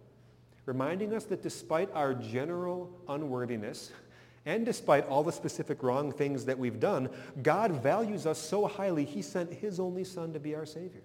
Reminding 0.65 1.13
us 1.13 1.23
that 1.25 1.41
despite 1.41 1.89
our 1.93 2.13
general 2.13 2.91
unworthiness 3.07 3.91
and 4.45 4.65
despite 4.65 5.07
all 5.07 5.23
the 5.23 5.31
specific 5.31 5.81
wrong 5.83 6.11
things 6.11 6.45
that 6.45 6.59
we've 6.59 6.79
done, 6.79 7.09
God 7.41 7.71
values 7.71 8.25
us 8.25 8.37
so 8.37 8.67
highly, 8.67 9.05
he 9.05 9.21
sent 9.21 9.51
his 9.51 9.79
only 9.79 10.03
son 10.03 10.33
to 10.33 10.39
be 10.39 10.53
our 10.53 10.65
Savior. 10.65 11.01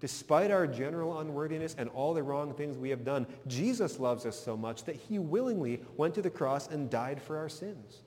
Despite 0.00 0.50
our 0.50 0.66
general 0.66 1.20
unworthiness 1.20 1.74
and 1.78 1.88
all 1.90 2.12
the 2.12 2.22
wrong 2.22 2.52
things 2.52 2.76
we 2.76 2.90
have 2.90 3.04
done, 3.04 3.26
Jesus 3.46 3.98
loves 3.98 4.26
us 4.26 4.38
so 4.38 4.56
much 4.56 4.84
that 4.84 4.96
he 4.96 5.18
willingly 5.18 5.80
went 5.96 6.14
to 6.14 6.22
the 6.22 6.30
cross 6.30 6.68
and 6.68 6.90
died 6.90 7.20
for 7.20 7.38
our 7.38 7.48
sins. 7.48 8.02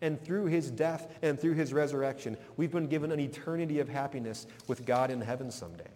And 0.00 0.20
through 0.20 0.46
his 0.46 0.70
death 0.70 1.16
and 1.22 1.38
through 1.38 1.54
his 1.54 1.72
resurrection, 1.72 2.36
we've 2.56 2.72
been 2.72 2.88
given 2.88 3.12
an 3.12 3.20
eternity 3.20 3.78
of 3.78 3.88
happiness 3.88 4.48
with 4.66 4.84
God 4.84 5.12
in 5.12 5.20
heaven 5.20 5.48
someday. 5.48 5.90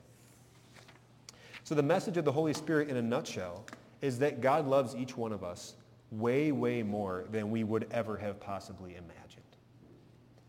So 1.64 1.75
the 1.75 1.83
message 1.83 2.16
of 2.16 2.25
the 2.25 2.30
Holy 2.30 2.54
Spirit 2.54 2.88
in 2.88 2.97
a 2.97 3.02
nutshell 3.02 3.64
is 4.00 4.21
that 4.21 4.40
God 4.40 4.68
loves 4.68 4.95
each 4.95 5.16
one 5.16 5.33
of 5.33 5.42
us 5.42 5.75
way, 6.12 6.52
way 6.52 6.85
more 6.85 7.25
than 7.33 7.50
we 7.50 7.64
would 7.64 7.88
ever 7.90 8.16
have 8.16 8.38
possibly 8.38 8.92
imagined. 8.92 9.42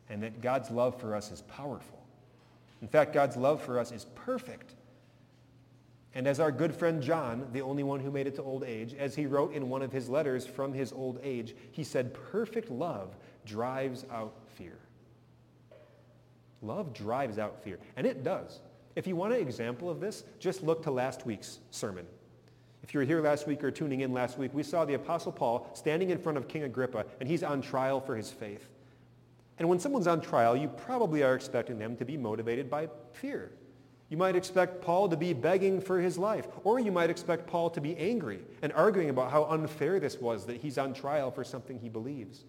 And 0.09 0.21
that 0.21 0.41
God's 0.41 0.69
love 0.69 0.99
for 1.01 1.15
us 1.15 1.31
is 1.31 1.41
powerful. 1.41 1.96
In 2.81 2.87
fact, 2.87 3.13
God's 3.13 3.37
love 3.37 3.61
for 3.61 3.79
us 3.79 3.91
is 3.91 4.05
perfect. 4.15 4.75
And 6.13 6.27
as 6.27 6.39
our 6.39 6.51
good 6.51 6.73
friend 6.73 7.01
John, 7.01 7.47
the 7.53 7.61
only 7.61 7.83
one 7.83 7.99
who 7.99 8.09
made 8.09 8.27
it 8.27 8.35
to 8.35 8.43
old 8.43 8.63
age, 8.63 8.95
as 8.97 9.15
he 9.15 9.25
wrote 9.25 9.53
in 9.53 9.69
one 9.69 9.81
of 9.81 9.91
his 9.91 10.09
letters 10.09 10.45
from 10.45 10.73
his 10.73 10.91
old 10.91 11.19
age, 11.21 11.55
he 11.71 11.83
said, 11.83 12.13
perfect 12.31 12.71
love 12.71 13.15
drives 13.45 14.05
out 14.11 14.33
fear. 14.55 14.77
Love 16.61 16.93
drives 16.93 17.37
out 17.37 17.63
fear. 17.63 17.77
And 17.95 18.07
it 18.07 18.23
does. 18.23 18.61
If 18.95 19.05
you 19.05 19.15
want 19.15 19.33
an 19.33 19.41
example 19.41 19.91
of 19.91 19.99
this, 19.99 20.23
just 20.39 20.63
look 20.63 20.81
to 20.83 20.91
last 20.91 21.25
week's 21.25 21.59
sermon. 21.69 22.07
If 22.81 22.93
you 22.93 22.99
were 22.99 23.05
here 23.05 23.21
last 23.21 23.45
week 23.45 23.63
or 23.63 23.69
tuning 23.69 24.01
in 24.01 24.11
last 24.11 24.37
week, 24.39 24.53
we 24.53 24.63
saw 24.63 24.85
the 24.85 24.95
Apostle 24.95 25.31
Paul 25.31 25.69
standing 25.73 26.09
in 26.09 26.17
front 26.17 26.37
of 26.37 26.47
King 26.47 26.63
Agrippa, 26.63 27.05
and 27.19 27.29
he's 27.29 27.43
on 27.43 27.61
trial 27.61 27.99
for 27.99 28.15
his 28.15 28.31
faith. 28.31 28.69
And 29.59 29.67
when 29.67 29.79
someone's 29.79 30.07
on 30.07 30.21
trial, 30.21 30.55
you 30.55 30.67
probably 30.67 31.23
are 31.23 31.35
expecting 31.35 31.79
them 31.79 31.95
to 31.97 32.05
be 32.05 32.17
motivated 32.17 32.69
by 32.69 32.89
fear. 33.13 33.51
You 34.09 34.17
might 34.17 34.35
expect 34.35 34.81
Paul 34.81 35.09
to 35.09 35.17
be 35.17 35.33
begging 35.33 35.81
for 35.81 35.99
his 35.99 36.17
life, 36.17 36.47
or 36.63 36.79
you 36.79 36.91
might 36.91 37.09
expect 37.09 37.47
Paul 37.47 37.69
to 37.71 37.81
be 37.81 37.97
angry 37.97 38.39
and 38.61 38.71
arguing 38.71 39.09
about 39.09 39.31
how 39.31 39.45
unfair 39.45 39.99
this 39.99 40.17
was 40.21 40.45
that 40.45 40.57
he's 40.57 40.77
on 40.77 40.93
trial 40.93 41.29
for 41.29 41.43
something 41.43 41.77
he 41.79 41.89
believes. 41.89 42.45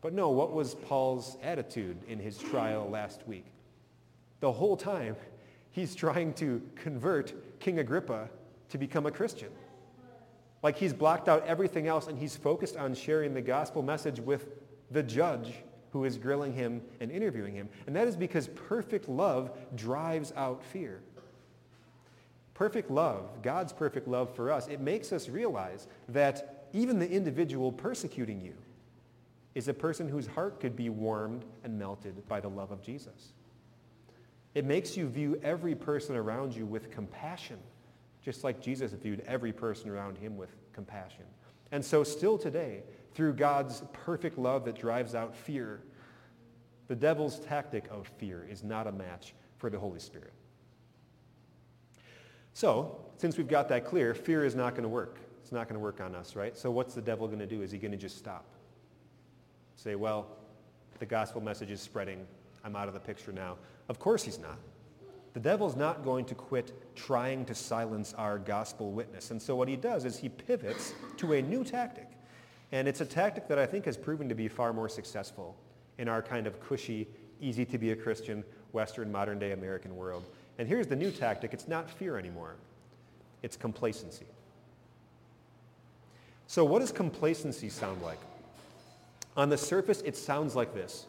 But 0.00 0.14
no, 0.14 0.30
what 0.30 0.52
was 0.52 0.74
Paul's 0.76 1.36
attitude 1.42 1.98
in 2.08 2.18
his 2.18 2.38
trial 2.38 2.88
last 2.88 3.26
week? 3.26 3.46
The 4.40 4.52
whole 4.52 4.76
time, 4.76 5.16
he's 5.70 5.94
trying 5.94 6.32
to 6.34 6.62
convert 6.76 7.60
King 7.60 7.80
Agrippa 7.80 8.30
to 8.70 8.78
become 8.78 9.06
a 9.06 9.10
Christian. 9.10 9.50
Like 10.62 10.76
he's 10.76 10.92
blocked 10.92 11.28
out 11.28 11.44
everything 11.46 11.88
else 11.88 12.06
and 12.06 12.18
he's 12.18 12.36
focused 12.36 12.76
on 12.76 12.94
sharing 12.94 13.34
the 13.34 13.42
gospel 13.42 13.82
message 13.82 14.18
with 14.18 14.46
the 14.90 15.02
judge 15.02 15.52
who 15.92 16.04
is 16.04 16.18
grilling 16.18 16.52
him 16.52 16.82
and 17.00 17.10
interviewing 17.10 17.54
him. 17.54 17.68
And 17.86 17.96
that 17.96 18.08
is 18.08 18.16
because 18.16 18.48
perfect 18.48 19.08
love 19.08 19.50
drives 19.74 20.32
out 20.36 20.62
fear. 20.64 21.00
Perfect 22.54 22.90
love, 22.90 23.42
God's 23.42 23.72
perfect 23.72 24.08
love 24.08 24.34
for 24.34 24.50
us, 24.50 24.66
it 24.66 24.80
makes 24.80 25.12
us 25.12 25.28
realize 25.28 25.86
that 26.08 26.66
even 26.72 26.98
the 26.98 27.08
individual 27.08 27.70
persecuting 27.70 28.40
you 28.40 28.54
is 29.54 29.68
a 29.68 29.74
person 29.74 30.08
whose 30.08 30.26
heart 30.26 30.60
could 30.60 30.76
be 30.76 30.88
warmed 30.88 31.44
and 31.64 31.78
melted 31.78 32.26
by 32.28 32.40
the 32.40 32.48
love 32.48 32.70
of 32.70 32.82
Jesus. 32.82 33.32
It 34.54 34.64
makes 34.64 34.96
you 34.96 35.08
view 35.08 35.40
every 35.42 35.74
person 35.74 36.16
around 36.16 36.54
you 36.54 36.66
with 36.66 36.90
compassion, 36.90 37.58
just 38.22 38.44
like 38.44 38.60
Jesus 38.60 38.92
viewed 38.92 39.22
every 39.26 39.52
person 39.52 39.88
around 39.88 40.18
him 40.18 40.36
with 40.36 40.50
compassion. 40.72 41.24
And 41.70 41.84
so 41.84 42.02
still 42.02 42.38
today, 42.38 42.82
through 43.18 43.32
God's 43.32 43.82
perfect 43.92 44.38
love 44.38 44.64
that 44.66 44.78
drives 44.78 45.16
out 45.16 45.34
fear, 45.34 45.80
the 46.86 46.94
devil's 46.94 47.40
tactic 47.40 47.84
of 47.90 48.06
fear 48.16 48.46
is 48.48 48.62
not 48.62 48.86
a 48.86 48.92
match 48.92 49.34
for 49.56 49.68
the 49.70 49.76
Holy 49.76 49.98
Spirit. 49.98 50.32
So, 52.52 52.96
since 53.16 53.36
we've 53.36 53.48
got 53.48 53.68
that 53.70 53.84
clear, 53.84 54.14
fear 54.14 54.44
is 54.44 54.54
not 54.54 54.74
going 54.74 54.84
to 54.84 54.88
work. 54.88 55.18
It's 55.42 55.50
not 55.50 55.66
going 55.66 55.74
to 55.74 55.80
work 55.80 56.00
on 56.00 56.14
us, 56.14 56.36
right? 56.36 56.56
So 56.56 56.70
what's 56.70 56.94
the 56.94 57.02
devil 57.02 57.26
going 57.26 57.40
to 57.40 57.46
do? 57.46 57.60
Is 57.60 57.72
he 57.72 57.78
going 57.78 57.90
to 57.90 57.98
just 57.98 58.18
stop? 58.18 58.44
Say, 59.74 59.96
well, 59.96 60.28
the 61.00 61.06
gospel 61.06 61.40
message 61.40 61.72
is 61.72 61.80
spreading. 61.80 62.24
I'm 62.62 62.76
out 62.76 62.86
of 62.86 62.94
the 62.94 63.00
picture 63.00 63.32
now. 63.32 63.56
Of 63.88 63.98
course 63.98 64.22
he's 64.22 64.38
not. 64.38 64.60
The 65.32 65.40
devil's 65.40 65.74
not 65.74 66.04
going 66.04 66.24
to 66.26 66.36
quit 66.36 66.94
trying 66.94 67.46
to 67.46 67.54
silence 67.56 68.14
our 68.14 68.38
gospel 68.38 68.92
witness. 68.92 69.32
And 69.32 69.42
so 69.42 69.56
what 69.56 69.66
he 69.66 69.74
does 69.74 70.04
is 70.04 70.16
he 70.16 70.28
pivots 70.28 70.94
to 71.16 71.32
a 71.32 71.42
new 71.42 71.64
tactic. 71.64 72.12
And 72.72 72.86
it's 72.86 73.00
a 73.00 73.06
tactic 73.06 73.48
that 73.48 73.58
I 73.58 73.66
think 73.66 73.86
has 73.86 73.96
proven 73.96 74.28
to 74.28 74.34
be 74.34 74.48
far 74.48 74.72
more 74.72 74.88
successful 74.88 75.56
in 75.96 76.08
our 76.08 76.22
kind 76.22 76.46
of 76.46 76.60
cushy, 76.60 77.08
easy 77.40 77.64
to 77.64 77.78
be 77.78 77.92
a 77.92 77.96
Christian, 77.96 78.44
Western, 78.72 79.10
modern 79.10 79.38
day 79.38 79.52
American 79.52 79.96
world. 79.96 80.24
And 80.58 80.68
here's 80.68 80.86
the 80.86 80.96
new 80.96 81.10
tactic. 81.10 81.54
It's 81.54 81.68
not 81.68 81.90
fear 81.90 82.18
anymore. 82.18 82.56
It's 83.42 83.56
complacency. 83.56 84.26
So 86.46 86.64
what 86.64 86.80
does 86.80 86.92
complacency 86.92 87.68
sound 87.68 88.02
like? 88.02 88.18
On 89.36 89.48
the 89.48 89.58
surface, 89.58 90.00
it 90.02 90.16
sounds 90.16 90.56
like 90.56 90.74
this. 90.74 91.06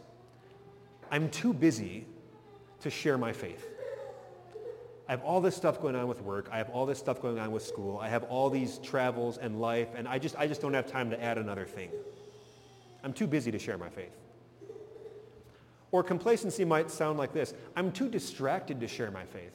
I'm 1.11 1.29
too 1.29 1.53
busy 1.53 2.05
to 2.81 2.89
share 2.89 3.17
my 3.17 3.33
faith. 3.33 3.65
I 5.09 5.13
have 5.13 5.23
all 5.23 5.41
this 5.41 5.55
stuff 5.55 5.81
going 5.81 5.95
on 5.95 6.07
with 6.07 6.21
work. 6.21 6.49
I 6.51 6.59
have 6.59 6.69
all 6.69 6.85
this 6.85 6.99
stuff 6.99 7.19
going 7.19 7.39
on 7.39 7.51
with 7.51 7.63
school. 7.63 7.97
I 7.97 8.07
have 8.09 8.25
all 8.25 8.51
these 8.51 8.77
travels 8.77 9.39
and 9.39 9.59
life, 9.59 9.87
and 9.95 10.07
I 10.07 10.19
just, 10.19 10.35
I 10.37 10.45
just 10.45 10.61
don't 10.61 10.75
have 10.75 10.85
time 10.85 11.09
to 11.09 11.19
add 11.21 11.39
another 11.39 11.65
thing. 11.65 11.89
I'm 13.03 13.11
too 13.11 13.25
busy 13.25 13.49
to 13.49 13.57
share 13.57 13.79
my 13.79 13.89
faith. 13.89 14.15
Or 15.91 16.03
complacency 16.03 16.63
might 16.63 16.91
sound 16.91 17.17
like 17.17 17.33
this. 17.33 17.55
I'm 17.75 17.91
too 17.91 18.07
distracted 18.07 18.79
to 18.81 18.87
share 18.87 19.09
my 19.09 19.25
faith. 19.25 19.51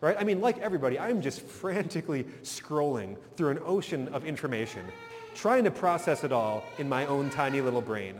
Right? 0.00 0.16
I 0.18 0.24
mean, 0.24 0.40
like 0.40 0.56
everybody, 0.60 0.98
I'm 0.98 1.20
just 1.20 1.42
frantically 1.60 2.24
scrolling 2.42 3.18
through 3.36 3.50
an 3.50 3.58
ocean 3.66 4.08
of 4.14 4.24
information, 4.24 4.86
trying 5.34 5.64
to 5.64 5.70
process 5.70 6.24
it 6.24 6.32
all 6.32 6.64
in 6.78 6.88
my 6.88 7.04
own 7.04 7.28
tiny 7.28 7.60
little 7.60 7.82
brain. 7.82 8.14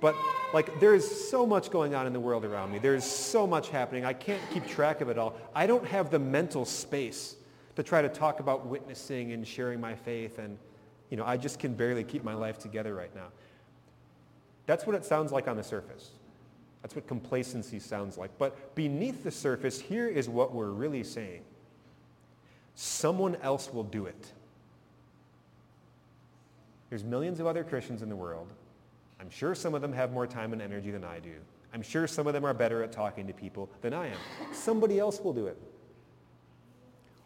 But 0.00 0.14
like 0.52 0.80
there's 0.80 1.28
so 1.28 1.46
much 1.46 1.70
going 1.70 1.94
on 1.94 2.06
in 2.06 2.12
the 2.12 2.20
world 2.20 2.44
around 2.44 2.72
me. 2.72 2.78
There's 2.78 3.04
so 3.04 3.46
much 3.46 3.68
happening. 3.68 4.04
I 4.04 4.12
can't 4.12 4.40
keep 4.52 4.66
track 4.66 5.00
of 5.00 5.08
it 5.08 5.18
all. 5.18 5.34
I 5.54 5.66
don't 5.66 5.86
have 5.86 6.10
the 6.10 6.18
mental 6.18 6.64
space 6.64 7.36
to 7.76 7.82
try 7.82 8.02
to 8.02 8.08
talk 8.08 8.40
about 8.40 8.66
witnessing 8.66 9.32
and 9.32 9.46
sharing 9.46 9.80
my 9.80 9.94
faith 9.94 10.38
and 10.38 10.58
you 11.10 11.16
know, 11.16 11.24
I 11.24 11.36
just 11.36 11.58
can 11.58 11.74
barely 11.74 12.04
keep 12.04 12.22
my 12.22 12.34
life 12.34 12.58
together 12.58 12.94
right 12.94 13.14
now. 13.14 13.26
That's 14.66 14.86
what 14.86 14.94
it 14.94 15.04
sounds 15.04 15.32
like 15.32 15.48
on 15.48 15.56
the 15.56 15.64
surface. 15.64 16.10
That's 16.82 16.94
what 16.94 17.06
complacency 17.06 17.80
sounds 17.80 18.16
like. 18.16 18.30
But 18.38 18.74
beneath 18.74 19.24
the 19.24 19.30
surface, 19.30 19.80
here 19.80 20.06
is 20.06 20.28
what 20.28 20.54
we're 20.54 20.70
really 20.70 21.02
saying. 21.02 21.42
Someone 22.76 23.36
else 23.42 23.72
will 23.72 23.82
do 23.82 24.06
it. 24.06 24.32
There's 26.88 27.04
millions 27.04 27.40
of 27.40 27.46
other 27.46 27.64
Christians 27.64 28.02
in 28.02 28.08
the 28.08 28.16
world. 28.16 28.52
I'm 29.20 29.30
sure 29.30 29.54
some 29.54 29.74
of 29.74 29.82
them 29.82 29.92
have 29.92 30.12
more 30.12 30.26
time 30.26 30.52
and 30.52 30.62
energy 30.62 30.90
than 30.90 31.04
I 31.04 31.18
do. 31.18 31.34
I'm 31.74 31.82
sure 31.82 32.06
some 32.06 32.26
of 32.26 32.32
them 32.32 32.44
are 32.44 32.54
better 32.54 32.82
at 32.82 32.90
talking 32.90 33.26
to 33.26 33.32
people 33.32 33.68
than 33.82 33.92
I 33.92 34.06
am. 34.06 34.16
Somebody 34.52 34.98
else 34.98 35.20
will 35.20 35.32
do 35.32 35.46
it. 35.46 35.60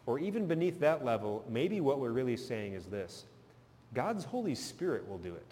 Or 0.05 0.19
even 0.19 0.45
beneath 0.45 0.79
that 0.81 1.03
level, 1.03 1.43
maybe 1.49 1.81
what 1.81 1.99
we're 1.99 2.11
really 2.11 2.37
saying 2.37 2.73
is 2.73 2.85
this. 2.85 3.25
God's 3.93 4.25
Holy 4.25 4.53
Spirit 4.53 5.07
will 5.07 5.17
do 5.17 5.33
it. 5.33 5.45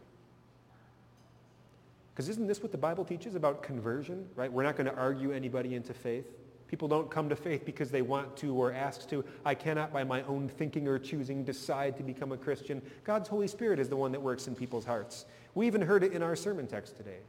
Because 2.14 2.30
isn't 2.30 2.46
this 2.46 2.62
what 2.62 2.72
the 2.72 2.78
Bible 2.78 3.04
teaches 3.04 3.34
about 3.34 3.64
conversion, 3.64 4.28
right? 4.36 4.52
We're 4.52 4.64
not 4.64 4.76
going 4.76 4.86
to 4.86 4.96
argue 4.96 5.32
anybody 5.32 5.74
into 5.74 5.94
faith. 5.94 6.28
People 6.74 6.88
don't 6.88 7.12
come 7.12 7.30
to 7.30 7.36
faith 7.36 7.66
because 7.66 7.92
they 7.92 8.02
want 8.02 8.36
to 8.38 8.56
or 8.56 8.74
ask 8.74 9.08
to. 9.08 9.24
I 9.46 9.54
cannot 9.54 9.94
by 9.94 10.04
my 10.04 10.24
own 10.24 10.50
thinking 10.50 10.88
or 10.88 10.98
choosing 10.98 11.44
decide 11.44 11.96
to 11.98 12.04
become 12.04 12.32
a 12.32 12.38
Christian. 12.38 12.82
God's 13.04 13.30
Holy 13.30 13.48
Spirit 13.48 13.78
is 13.78 13.90
the 13.90 13.96
one 13.96 14.12
that 14.12 14.20
works 14.20 14.48
in 14.48 14.56
people's 14.56 14.84
hearts. 14.84 15.26
We 15.54 15.68
even 15.68 15.84
heard 15.84 16.04
it 16.04 16.14
in 16.14 16.24
our 16.24 16.36
sermon 16.36 16.66
text 16.66 16.98
today. 16.98 17.20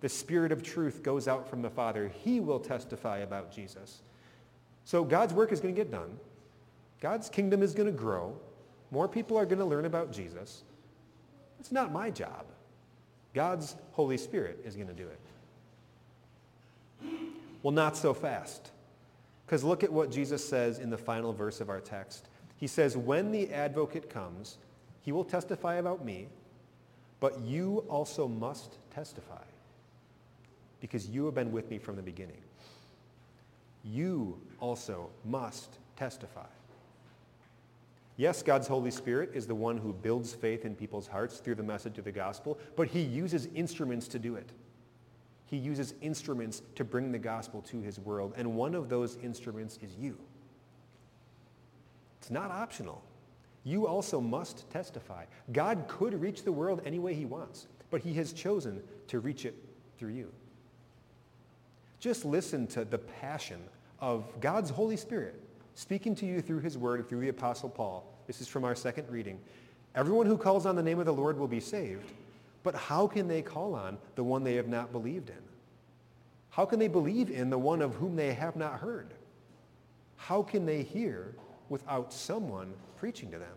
The 0.00 0.08
Spirit 0.08 0.52
of 0.52 0.62
truth 0.62 1.02
goes 1.02 1.26
out 1.26 1.50
from 1.50 1.60
the 1.60 1.70
Father. 1.70 2.06
He 2.22 2.38
will 2.38 2.60
testify 2.60 3.18
about 3.18 3.50
Jesus. 3.50 4.02
So 4.84 5.02
God's 5.02 5.34
work 5.34 5.50
is 5.50 5.58
going 5.58 5.74
to 5.74 5.80
get 5.80 5.90
done. 5.90 6.16
God's 7.00 7.28
kingdom 7.28 7.64
is 7.64 7.74
going 7.74 7.92
to 7.92 7.98
grow. 7.98 8.36
More 8.92 9.08
people 9.08 9.36
are 9.36 9.44
going 9.44 9.58
to 9.58 9.64
learn 9.64 9.86
about 9.86 10.12
Jesus. 10.12 10.62
It's 11.58 11.72
not 11.72 11.90
my 11.90 12.10
job. 12.10 12.46
God's 13.34 13.74
Holy 13.90 14.18
Spirit 14.18 14.60
is 14.64 14.76
going 14.76 14.86
to 14.86 14.94
do 14.94 15.08
it. 15.08 15.20
Well, 17.64 17.72
not 17.72 17.96
so 17.96 18.14
fast. 18.14 18.70
Because 19.46 19.62
look 19.62 19.84
at 19.84 19.92
what 19.92 20.10
Jesus 20.10 20.46
says 20.46 20.78
in 20.78 20.90
the 20.90 20.98
final 20.98 21.32
verse 21.32 21.60
of 21.60 21.68
our 21.68 21.80
text. 21.80 22.28
He 22.56 22.66
says, 22.66 22.96
when 22.96 23.30
the 23.30 23.52
advocate 23.52 24.08
comes, 24.08 24.58
he 25.02 25.12
will 25.12 25.24
testify 25.24 25.74
about 25.74 26.04
me, 26.04 26.28
but 27.20 27.40
you 27.40 27.84
also 27.88 28.26
must 28.26 28.78
testify 28.90 29.42
because 30.80 31.08
you 31.08 31.24
have 31.26 31.34
been 31.34 31.52
with 31.52 31.70
me 31.70 31.78
from 31.78 31.96
the 31.96 32.02
beginning. 32.02 32.40
You 33.84 34.38
also 34.60 35.10
must 35.24 35.78
testify. 35.96 36.46
Yes, 38.16 38.42
God's 38.42 38.68
Holy 38.68 38.90
Spirit 38.90 39.30
is 39.34 39.46
the 39.46 39.54
one 39.54 39.76
who 39.76 39.92
builds 39.92 40.32
faith 40.32 40.64
in 40.64 40.74
people's 40.74 41.06
hearts 41.06 41.38
through 41.38 41.56
the 41.56 41.62
message 41.62 41.98
of 41.98 42.04
the 42.04 42.12
gospel, 42.12 42.58
but 42.76 42.88
he 42.88 43.00
uses 43.00 43.48
instruments 43.54 44.06
to 44.08 44.18
do 44.18 44.36
it. 44.36 44.48
He 45.46 45.56
uses 45.56 45.94
instruments 46.00 46.62
to 46.74 46.84
bring 46.84 47.12
the 47.12 47.18
gospel 47.18 47.62
to 47.62 47.80
his 47.80 47.98
world, 48.00 48.34
and 48.36 48.56
one 48.56 48.74
of 48.74 48.88
those 48.88 49.16
instruments 49.22 49.78
is 49.82 49.94
you. 49.96 50.18
It's 52.20 52.30
not 52.30 52.50
optional. 52.50 53.02
You 53.64 53.86
also 53.86 54.20
must 54.20 54.68
testify. 54.70 55.24
God 55.52 55.84
could 55.88 56.20
reach 56.20 56.44
the 56.44 56.52
world 56.52 56.82
any 56.84 56.98
way 56.98 57.14
he 57.14 57.24
wants, 57.24 57.66
but 57.90 58.00
he 58.00 58.14
has 58.14 58.32
chosen 58.32 58.82
to 59.08 59.20
reach 59.20 59.44
it 59.44 59.54
through 59.98 60.12
you. 60.12 60.32
Just 62.00 62.24
listen 62.24 62.66
to 62.68 62.84
the 62.84 62.98
passion 62.98 63.62
of 64.00 64.24
God's 64.40 64.70
Holy 64.70 64.96
Spirit 64.96 65.40
speaking 65.74 66.14
to 66.16 66.26
you 66.26 66.40
through 66.40 66.60
his 66.60 66.78
word, 66.78 67.08
through 67.08 67.20
the 67.20 67.28
Apostle 67.28 67.68
Paul. 67.68 68.04
This 68.26 68.40
is 68.40 68.48
from 68.48 68.64
our 68.64 68.74
second 68.74 69.08
reading. 69.10 69.40
Everyone 69.94 70.26
who 70.26 70.36
calls 70.36 70.66
on 70.66 70.76
the 70.76 70.82
name 70.82 70.98
of 70.98 71.06
the 71.06 71.12
Lord 71.12 71.38
will 71.38 71.48
be 71.48 71.60
saved. 71.60 72.12
But 72.64 72.74
how 72.74 73.06
can 73.06 73.28
they 73.28 73.42
call 73.42 73.74
on 73.76 73.98
the 74.16 74.24
one 74.24 74.42
they 74.42 74.56
have 74.56 74.66
not 74.66 74.90
believed 74.90 75.30
in? 75.30 75.36
How 76.50 76.64
can 76.64 76.78
they 76.78 76.88
believe 76.88 77.30
in 77.30 77.50
the 77.50 77.58
one 77.58 77.82
of 77.82 77.94
whom 77.94 78.16
they 78.16 78.32
have 78.32 78.56
not 78.56 78.80
heard? 78.80 79.14
How 80.16 80.42
can 80.42 80.66
they 80.66 80.82
hear 80.82 81.34
without 81.68 82.12
someone 82.12 82.72
preaching 82.96 83.30
to 83.30 83.38
them? 83.38 83.56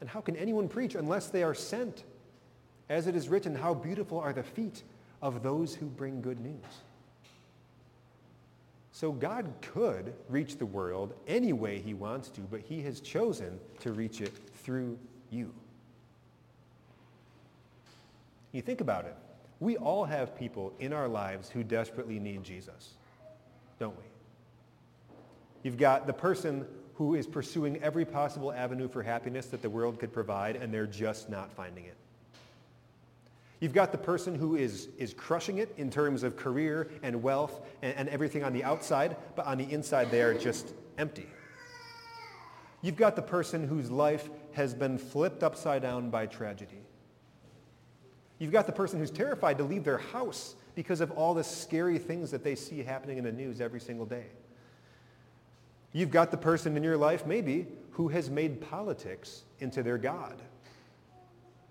And 0.00 0.08
how 0.08 0.20
can 0.20 0.36
anyone 0.36 0.68
preach 0.68 0.94
unless 0.94 1.28
they 1.28 1.42
are 1.42 1.54
sent? 1.54 2.04
As 2.88 3.08
it 3.08 3.16
is 3.16 3.28
written, 3.28 3.54
how 3.54 3.74
beautiful 3.74 4.20
are 4.20 4.32
the 4.32 4.42
feet 4.42 4.84
of 5.20 5.42
those 5.42 5.74
who 5.74 5.86
bring 5.86 6.20
good 6.20 6.38
news. 6.38 6.54
So 8.92 9.10
God 9.10 9.52
could 9.60 10.14
reach 10.28 10.58
the 10.58 10.66
world 10.66 11.12
any 11.26 11.52
way 11.52 11.80
he 11.80 11.94
wants 11.94 12.28
to, 12.30 12.40
but 12.42 12.60
he 12.60 12.82
has 12.82 13.00
chosen 13.00 13.58
to 13.80 13.92
reach 13.92 14.20
it 14.20 14.32
through 14.54 14.98
you. 15.30 15.52
You 18.56 18.62
think 18.62 18.80
about 18.80 19.04
it. 19.04 19.14
We 19.60 19.76
all 19.76 20.06
have 20.06 20.34
people 20.34 20.72
in 20.80 20.94
our 20.94 21.08
lives 21.08 21.50
who 21.50 21.62
desperately 21.62 22.18
need 22.18 22.42
Jesus, 22.42 22.94
don't 23.78 23.94
we? 23.98 24.04
You've 25.62 25.76
got 25.76 26.06
the 26.06 26.14
person 26.14 26.66
who 26.94 27.16
is 27.16 27.26
pursuing 27.26 27.82
every 27.82 28.06
possible 28.06 28.50
avenue 28.50 28.88
for 28.88 29.02
happiness 29.02 29.44
that 29.48 29.60
the 29.60 29.68
world 29.68 29.98
could 29.98 30.10
provide, 30.10 30.56
and 30.56 30.72
they're 30.72 30.86
just 30.86 31.28
not 31.28 31.52
finding 31.52 31.84
it. 31.84 31.96
You've 33.60 33.74
got 33.74 33.92
the 33.92 33.98
person 33.98 34.34
who 34.34 34.56
is, 34.56 34.88
is 34.96 35.12
crushing 35.12 35.58
it 35.58 35.74
in 35.76 35.90
terms 35.90 36.22
of 36.22 36.38
career 36.38 36.88
and 37.02 37.22
wealth 37.22 37.60
and, 37.82 37.94
and 37.94 38.08
everything 38.08 38.42
on 38.42 38.54
the 38.54 38.64
outside, 38.64 39.18
but 39.34 39.44
on 39.44 39.58
the 39.58 39.70
inside 39.70 40.10
they 40.10 40.22
are 40.22 40.32
just 40.32 40.72
empty. 40.96 41.26
You've 42.80 42.96
got 42.96 43.16
the 43.16 43.22
person 43.22 43.68
whose 43.68 43.90
life 43.90 44.30
has 44.52 44.72
been 44.72 44.96
flipped 44.96 45.42
upside 45.42 45.82
down 45.82 46.08
by 46.08 46.24
tragedy. 46.24 46.80
You've 48.38 48.52
got 48.52 48.66
the 48.66 48.72
person 48.72 48.98
who's 48.98 49.10
terrified 49.10 49.58
to 49.58 49.64
leave 49.64 49.84
their 49.84 49.98
house 49.98 50.56
because 50.74 51.00
of 51.00 51.10
all 51.12 51.32
the 51.32 51.44
scary 51.44 51.98
things 51.98 52.30
that 52.30 52.44
they 52.44 52.54
see 52.54 52.82
happening 52.82 53.18
in 53.18 53.24
the 53.24 53.32
news 53.32 53.60
every 53.60 53.80
single 53.80 54.06
day. 54.06 54.26
You've 55.92 56.10
got 56.10 56.30
the 56.30 56.36
person 56.36 56.76
in 56.76 56.82
your 56.82 56.98
life, 56.98 57.24
maybe, 57.24 57.66
who 57.92 58.08
has 58.08 58.28
made 58.28 58.60
politics 58.60 59.44
into 59.60 59.82
their 59.82 59.96
God. 59.96 60.42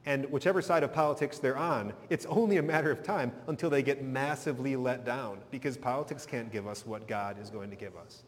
And 0.08 0.32
whichever 0.32 0.62
side 0.62 0.82
of 0.84 0.94
politics 0.94 1.38
they're 1.38 1.58
on, 1.58 1.94
it's 2.10 2.26
only 2.28 2.58
a 2.58 2.64
matter 2.64 2.90
of 2.92 3.04
time 3.04 3.32
until 3.48 3.70
they 3.70 3.84
get 3.84 4.04
massively 4.04 4.76
let 4.76 5.06
down 5.06 5.40
because 5.52 5.78
politics 5.78 6.26
can't 6.26 6.52
give 6.52 6.68
us 6.68 6.86
what 6.86 7.08
God 7.08 7.40
is 7.40 7.52
going 7.52 7.70
to 7.70 7.76
give 7.76 7.96
us. 7.96 8.24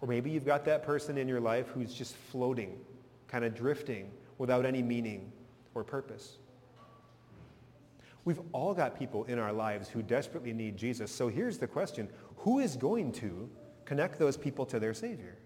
Or 0.00 0.08
maybe 0.08 0.30
you've 0.30 0.46
got 0.46 0.64
that 0.64 0.84
person 0.84 1.18
in 1.18 1.28
your 1.28 1.40
life 1.40 1.68
who's 1.68 1.94
just 1.94 2.16
floating, 2.16 2.78
kind 3.26 3.44
of 3.44 3.54
drifting 3.54 4.10
without 4.38 4.64
any 4.64 4.82
meaning 4.82 5.32
or 5.74 5.82
purpose. 5.82 6.38
We've 8.28 8.42
all 8.52 8.74
got 8.74 8.98
people 8.98 9.24
in 9.24 9.38
our 9.38 9.54
lives 9.54 9.88
who 9.88 10.02
desperately 10.02 10.52
need 10.52 10.76
Jesus. 10.76 11.10
So 11.10 11.28
here's 11.28 11.56
the 11.56 11.66
question. 11.66 12.10
Who 12.36 12.58
is 12.58 12.76
going 12.76 13.12
to 13.12 13.48
connect 13.86 14.18
those 14.18 14.36
people 14.36 14.66
to 14.66 14.78
their 14.78 14.92
Savior? 14.92 15.38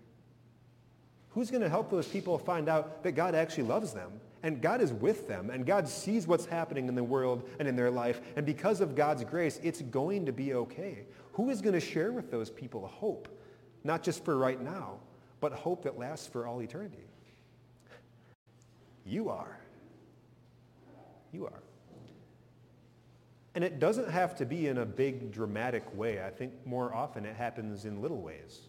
Who's 1.28 1.48
going 1.48 1.62
to 1.62 1.68
help 1.68 1.92
those 1.92 2.08
people 2.08 2.36
find 2.38 2.68
out 2.68 3.04
that 3.04 3.12
God 3.12 3.36
actually 3.36 3.68
loves 3.68 3.92
them 3.92 4.10
and 4.42 4.60
God 4.60 4.80
is 4.80 4.92
with 4.92 5.28
them, 5.28 5.50
and 5.50 5.64
God 5.64 5.88
sees 5.88 6.26
what's 6.26 6.46
happening 6.46 6.88
in 6.88 6.96
the 6.96 7.04
world 7.04 7.48
and 7.60 7.68
in 7.68 7.76
their 7.76 7.92
life, 7.92 8.20
and 8.34 8.44
because 8.44 8.80
of 8.80 8.96
God's 8.96 9.22
grace, 9.22 9.60
it's 9.62 9.82
going 9.82 10.26
to 10.26 10.32
be 10.32 10.54
okay. 10.54 11.04
Who 11.34 11.50
is 11.50 11.60
going 11.60 11.74
to 11.74 11.80
share 11.80 12.10
with 12.10 12.32
those 12.32 12.50
people 12.50 12.88
hope, 12.88 13.28
not 13.84 14.02
just 14.02 14.24
for 14.24 14.36
right 14.36 14.60
now, 14.60 14.98
but 15.40 15.52
hope 15.52 15.84
that 15.84 15.96
lasts 15.96 16.26
for 16.26 16.48
all 16.48 16.60
eternity? 16.60 17.04
You 19.06 19.28
are. 19.28 19.60
You 21.30 21.46
are. 21.46 21.62
And 23.54 23.62
it 23.62 23.78
doesn't 23.78 24.10
have 24.10 24.34
to 24.36 24.46
be 24.46 24.68
in 24.68 24.78
a 24.78 24.86
big 24.86 25.30
dramatic 25.30 25.84
way. 25.94 26.24
I 26.24 26.30
think 26.30 26.52
more 26.64 26.94
often 26.94 27.26
it 27.26 27.36
happens 27.36 27.84
in 27.84 28.00
little 28.00 28.20
ways. 28.20 28.60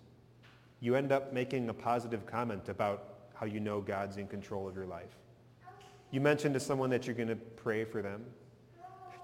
You 0.81 0.95
end 0.95 1.11
up 1.13 1.31
making 1.31 1.69
a 1.69 1.73
positive 1.73 2.25
comment 2.25 2.67
about 2.67 3.13
how 3.33 3.45
you 3.45 3.61
know 3.61 3.79
God's 3.79 4.17
in 4.17 4.27
control 4.27 4.67
of 4.67 4.75
your 4.75 4.85
life. 4.85 5.17
You 6.11 6.19
mention 6.19 6.53
to 6.53 6.59
someone 6.59 6.89
that 6.89 7.07
you're 7.07 7.15
going 7.15 7.29
to 7.29 7.35
pray 7.35 7.85
for 7.85 8.01
them. 8.01 8.25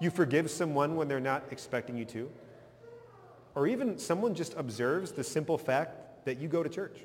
You 0.00 0.10
forgive 0.10 0.50
someone 0.50 0.96
when 0.96 1.08
they're 1.08 1.20
not 1.20 1.44
expecting 1.50 1.96
you 1.96 2.06
to. 2.06 2.30
Or 3.54 3.66
even 3.66 3.98
someone 3.98 4.34
just 4.34 4.54
observes 4.56 5.12
the 5.12 5.22
simple 5.22 5.58
fact 5.58 6.24
that 6.24 6.38
you 6.38 6.48
go 6.48 6.62
to 6.62 6.68
church. 6.68 7.00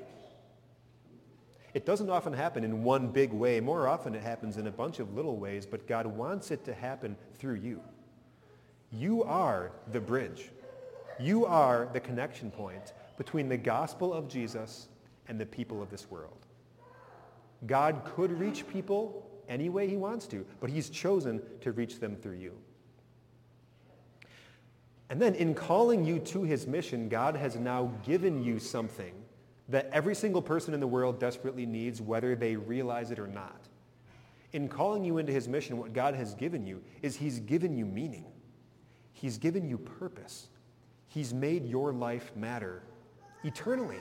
It 1.74 1.84
doesn't 1.84 2.08
often 2.08 2.32
happen 2.32 2.64
in 2.64 2.82
one 2.82 3.08
big 3.08 3.32
way. 3.32 3.60
More 3.60 3.86
often 3.86 4.14
it 4.14 4.22
happens 4.22 4.56
in 4.56 4.66
a 4.66 4.70
bunch 4.70 4.98
of 4.98 5.14
little 5.14 5.36
ways, 5.36 5.66
but 5.66 5.86
God 5.86 6.06
wants 6.06 6.50
it 6.50 6.64
to 6.64 6.72
happen 6.72 7.16
through 7.38 7.56
you. 7.56 7.82
You 8.96 9.24
are 9.24 9.72
the 9.92 10.00
bridge. 10.00 10.50
You 11.20 11.44
are 11.44 11.88
the 11.92 12.00
connection 12.00 12.50
point 12.50 12.94
between 13.18 13.48
the 13.48 13.56
gospel 13.56 14.12
of 14.14 14.28
Jesus 14.28 14.88
and 15.28 15.38
the 15.38 15.46
people 15.46 15.82
of 15.82 15.90
this 15.90 16.10
world. 16.10 16.46
God 17.66 18.02
could 18.04 18.38
reach 18.38 18.66
people 18.68 19.26
any 19.48 19.68
way 19.68 19.86
he 19.88 19.96
wants 19.96 20.26
to, 20.28 20.46
but 20.60 20.70
he's 20.70 20.88
chosen 20.88 21.42
to 21.60 21.72
reach 21.72 22.00
them 22.00 22.16
through 22.16 22.36
you. 22.36 22.52
And 25.10 25.20
then 25.20 25.34
in 25.34 25.54
calling 25.54 26.04
you 26.04 26.18
to 26.20 26.42
his 26.42 26.66
mission, 26.66 27.08
God 27.08 27.36
has 27.36 27.56
now 27.56 27.92
given 28.04 28.42
you 28.42 28.58
something 28.58 29.14
that 29.68 29.88
every 29.92 30.14
single 30.14 30.42
person 30.42 30.74
in 30.74 30.80
the 30.80 30.86
world 30.86 31.20
desperately 31.20 31.66
needs, 31.66 32.00
whether 32.00 32.34
they 32.34 32.56
realize 32.56 33.10
it 33.10 33.18
or 33.18 33.26
not. 33.26 33.68
In 34.52 34.68
calling 34.68 35.04
you 35.04 35.18
into 35.18 35.32
his 35.32 35.48
mission, 35.48 35.76
what 35.76 35.92
God 35.92 36.14
has 36.14 36.34
given 36.34 36.66
you 36.66 36.82
is 37.02 37.16
he's 37.16 37.40
given 37.40 37.76
you 37.76 37.84
meaning. 37.84 38.24
He's 39.16 39.38
given 39.38 39.66
you 39.66 39.78
purpose. 39.78 40.48
He's 41.08 41.32
made 41.32 41.64
your 41.64 41.90
life 41.90 42.32
matter 42.36 42.82
eternally. 43.44 43.96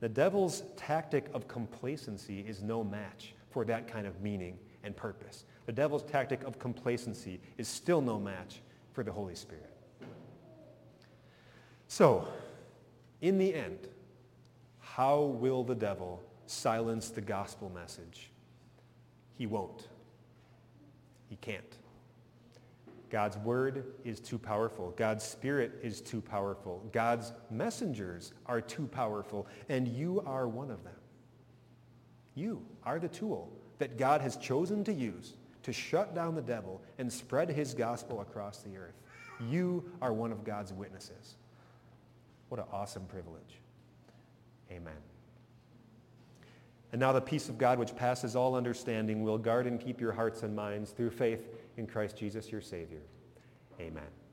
The 0.00 0.08
devil's 0.08 0.62
tactic 0.76 1.26
of 1.34 1.46
complacency 1.46 2.40
is 2.40 2.62
no 2.62 2.82
match 2.82 3.34
for 3.50 3.66
that 3.66 3.86
kind 3.86 4.06
of 4.06 4.22
meaning 4.22 4.58
and 4.82 4.96
purpose. 4.96 5.44
The 5.66 5.72
devil's 5.72 6.04
tactic 6.04 6.42
of 6.44 6.58
complacency 6.58 7.38
is 7.58 7.68
still 7.68 8.00
no 8.00 8.18
match 8.18 8.62
for 8.94 9.04
the 9.04 9.12
Holy 9.12 9.34
Spirit. 9.34 9.76
So, 11.86 12.26
in 13.20 13.36
the 13.36 13.54
end, 13.54 13.88
how 14.80 15.20
will 15.20 15.64
the 15.64 15.74
devil 15.74 16.22
silence 16.46 17.10
the 17.10 17.20
gospel 17.20 17.70
message? 17.74 18.30
He 19.36 19.44
won't. 19.44 19.88
He 21.28 21.36
can't. 21.36 21.76
God's 23.14 23.38
word 23.38 23.84
is 24.04 24.18
too 24.18 24.40
powerful. 24.40 24.92
God's 24.96 25.22
spirit 25.22 25.78
is 25.84 26.00
too 26.00 26.20
powerful. 26.20 26.82
God's 26.90 27.32
messengers 27.48 28.32
are 28.46 28.60
too 28.60 28.88
powerful, 28.88 29.46
and 29.68 29.86
you 29.86 30.20
are 30.26 30.48
one 30.48 30.68
of 30.68 30.82
them. 30.82 30.96
You 32.34 32.66
are 32.82 32.98
the 32.98 33.06
tool 33.06 33.52
that 33.78 33.98
God 33.98 34.20
has 34.20 34.36
chosen 34.36 34.82
to 34.82 34.92
use 34.92 35.34
to 35.62 35.72
shut 35.72 36.16
down 36.16 36.34
the 36.34 36.42
devil 36.42 36.82
and 36.98 37.12
spread 37.12 37.50
his 37.50 37.72
gospel 37.72 38.20
across 38.20 38.62
the 38.62 38.76
earth. 38.76 39.00
You 39.48 39.88
are 40.02 40.12
one 40.12 40.32
of 40.32 40.42
God's 40.42 40.72
witnesses. 40.72 41.36
What 42.48 42.58
an 42.58 42.66
awesome 42.72 43.04
privilege. 43.04 43.60
Amen. 44.72 44.92
And 46.90 46.98
now 46.98 47.12
the 47.12 47.20
peace 47.20 47.48
of 47.48 47.58
God, 47.58 47.78
which 47.78 47.94
passes 47.94 48.34
all 48.34 48.56
understanding, 48.56 49.22
will 49.22 49.38
guard 49.38 49.68
and 49.68 49.80
keep 49.80 50.00
your 50.00 50.12
hearts 50.12 50.42
and 50.42 50.56
minds 50.56 50.90
through 50.90 51.10
faith 51.10 51.46
in 51.76 51.86
Christ 51.86 52.16
Jesus, 52.16 52.50
your 52.50 52.60
Savior. 52.60 53.02
Amen. 53.80 54.23